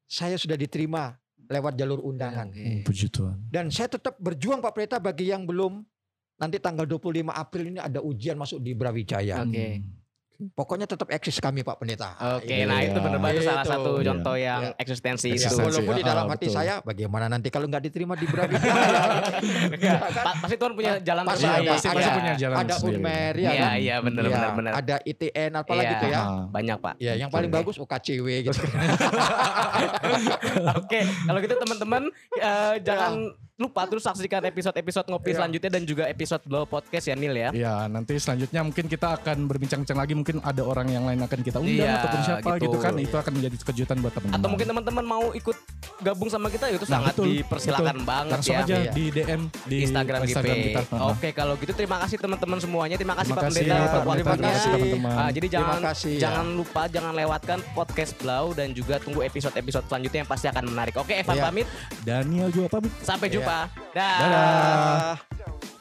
saya 0.07 0.35
sudah 0.35 0.59
diterima 0.59 1.15
lewat 1.47 1.75
jalur 1.75 1.99
undangan. 2.03 2.51
Hmm, 2.51 2.83
puji 2.83 3.11
Tuhan. 3.11 3.39
Dan 3.51 3.67
saya 3.71 3.91
tetap 3.91 4.15
berjuang 4.19 4.63
Pak 4.63 4.71
Pendeta 4.75 4.97
bagi 4.99 5.31
yang 5.31 5.43
belum 5.43 5.83
nanti 6.39 6.57
tanggal 6.59 6.87
25 6.87 7.31
April 7.31 7.63
ini 7.75 7.79
ada 7.79 7.99
ujian 7.99 8.35
masuk 8.39 8.59
di 8.63 8.71
Brawijaya. 8.75 9.43
Oke. 9.43 9.67
Hmm. 9.79 10.02
Pokoknya 10.33 10.83
tetap 10.83 11.07
eksis 11.07 11.37
kami 11.37 11.61
Pak 11.61 11.77
Pendeta. 11.77 12.17
Oke, 12.35 12.51
Iya. 12.51 12.65
nah 12.65 12.79
itu 12.79 12.97
benar 12.97 13.15
banget 13.17 13.41
salah 13.43 13.61
Itu. 13.61 13.71
satu 13.71 13.91
Iya. 13.93 14.05
contoh 14.05 14.35
yang 14.35 14.61
Iya. 14.65 14.75
eksistensi 14.75 15.27
Ya, 15.29 15.37
itu. 15.39 15.55
Walaupun 15.55 15.93
di 15.93 16.01
Ah, 16.01 16.09
dalam 16.09 16.25
hati 16.27 16.45
betul. 16.45 16.57
saya 16.57 16.73
bagaimana 16.79 17.25
nanti 17.27 17.47
kalau 17.47 17.65
nggak 17.65 17.83
diterima 17.83 18.13
di 18.13 18.25
Brawijaya. 18.25 18.73
Ya, 19.83 19.99
pa- 19.99 20.35
pasti 20.39 20.55
Tuhan 20.55 20.73
punya 20.73 20.93
jalan 20.99 21.23
Pasti 21.23 21.43
tersendiri. 21.43 21.61
ada, 21.61 21.71
pasti, 21.71 21.87
ada, 21.87 21.95
pasti 21.95 22.09
punya 22.13 22.33
jalan 22.35 22.55
ada 22.57 22.73
sendiri. 22.73 22.97
Unmer 22.97 23.33
ya 23.33 23.43
Iya, 23.45 23.51
kan? 23.53 23.73
iya 23.77 23.95
benar 23.99 24.21
Ya, 24.21 24.29
benar 24.31 24.49
benar. 24.53 24.71
Ada 24.75 24.95
ITN 25.03 25.51
apalagi 25.53 25.83
Iya. 25.83 25.93
gitu 25.93 26.05
ya. 26.07 26.19
Ah. 26.19 26.43
Banyak, 26.49 26.77
Pak. 26.77 26.93
Ya, 26.97 27.13
yang 27.15 27.29
paling 27.29 27.49
bagus 27.49 27.75
UKCW 27.77 28.27
gitu. 28.43 28.59
Oke, 30.75 30.99
kalau 31.21 31.39
gitu 31.39 31.55
teman-teman 31.57 32.03
eh, 32.35 32.73
jangan 32.81 33.13
lupa 33.53 33.85
terus 33.85 34.01
saksikan 34.01 34.41
episode-episode 34.43 35.05
ngopi 35.07 35.29
Iya. 35.29 35.37
selanjutnya 35.37 35.69
dan 35.69 35.83
juga 35.85 36.09
episode 36.09 36.41
Blow 36.43 36.65
Podcast 36.65 37.05
ya 37.05 37.13
Nil 37.13 37.37
ya. 37.37 37.49
Ya 37.53 37.85
nanti 37.85 38.17
selanjutnya 38.17 38.59
mungkin 38.59 38.89
kita 38.89 39.13
akan 39.13 39.45
berbincang-bincang 39.45 39.93
lagi 39.95 40.13
mungkin 40.13 40.41
ada 40.41 40.65
orang 40.65 40.89
yang 40.89 41.05
lain 41.05 41.21
akan 41.21 41.39
kita 41.39 41.61
undang 41.61 41.85
Iya, 41.85 41.93
ataupun 41.95 42.19
siapa 42.23 42.49
gitu. 42.51 42.65
gitu. 42.65 42.77
kan 42.81 42.93
itu 42.97 43.13
akan 43.13 43.31
menjadi 43.31 43.55
kejutan 43.63 43.97
buat 44.01 44.09
teman-teman. 44.11 44.33
Atau 44.35 44.47
mungkin 44.49 44.67
teman-teman 44.67 45.05
mau 45.05 45.23
ikut 45.31 45.53
gabung 46.01 46.29
sama 46.29 46.49
kita 46.49 46.65
itu 46.67 46.81
Nah, 46.83 46.97
sangat 46.97 47.13
betul, 47.13 47.25
dipersilakan 47.29 47.97
banget 48.01 48.33
langsung 48.33 48.55
ya. 48.57 48.63
aja 48.65 48.73
Iya. 48.75 48.91
di 48.91 49.03
DM 49.13 49.41
di 49.63 49.75
Instagram, 49.85 50.19
GP. 50.23 50.45
kita. 50.65 50.81
Oke, 51.05 51.29
kalau 51.31 51.53
gitu 51.55 51.71
terima 51.71 51.97
kasih 52.01 52.17
teman-teman 52.17 52.57
semuanya. 52.57 52.95
Terima 52.97 53.13
kasih 53.13 53.29
Terima 53.29 53.37
Pak 53.37 53.53
Pendeta 53.53 53.69
Pak 53.69 53.77
untuk 53.77 54.01
Pendeta, 54.01 54.33
terima 54.33 54.49
kasih. 54.49 54.71
teman-teman. 54.73 55.13
Ah, 55.13 55.29
jadi 55.29 55.45
Terima 55.45 55.53
jangan 55.55 55.79
kasih, 55.85 56.11
ya. 56.11 56.19
jangan 56.19 56.45
lupa 56.57 56.81
jangan 56.89 57.13
lewatkan 57.13 57.57
podcast 57.71 58.11
Blau 58.17 58.45
dan 58.51 58.73
juga 58.73 58.97
tunggu 58.97 59.21
episode-episode 59.21 59.85
selanjutnya 59.85 60.19
yang 60.19 60.31
pasti 60.33 60.49
akan 60.49 60.63
menarik. 60.65 60.97
Oke, 60.97 61.13
Evan 61.15 61.37
Iya. 61.37 61.43
pamit. 61.45 61.67
Daniel 62.01 62.49
juga 62.49 62.67
pamit. 62.71 62.89
Sampai 62.99 63.29
Iya. 63.29 63.42
Jumpa. 63.43 63.59
Dah. 63.93 64.17
Dadah. 64.23 65.17
Ah. 65.19 65.72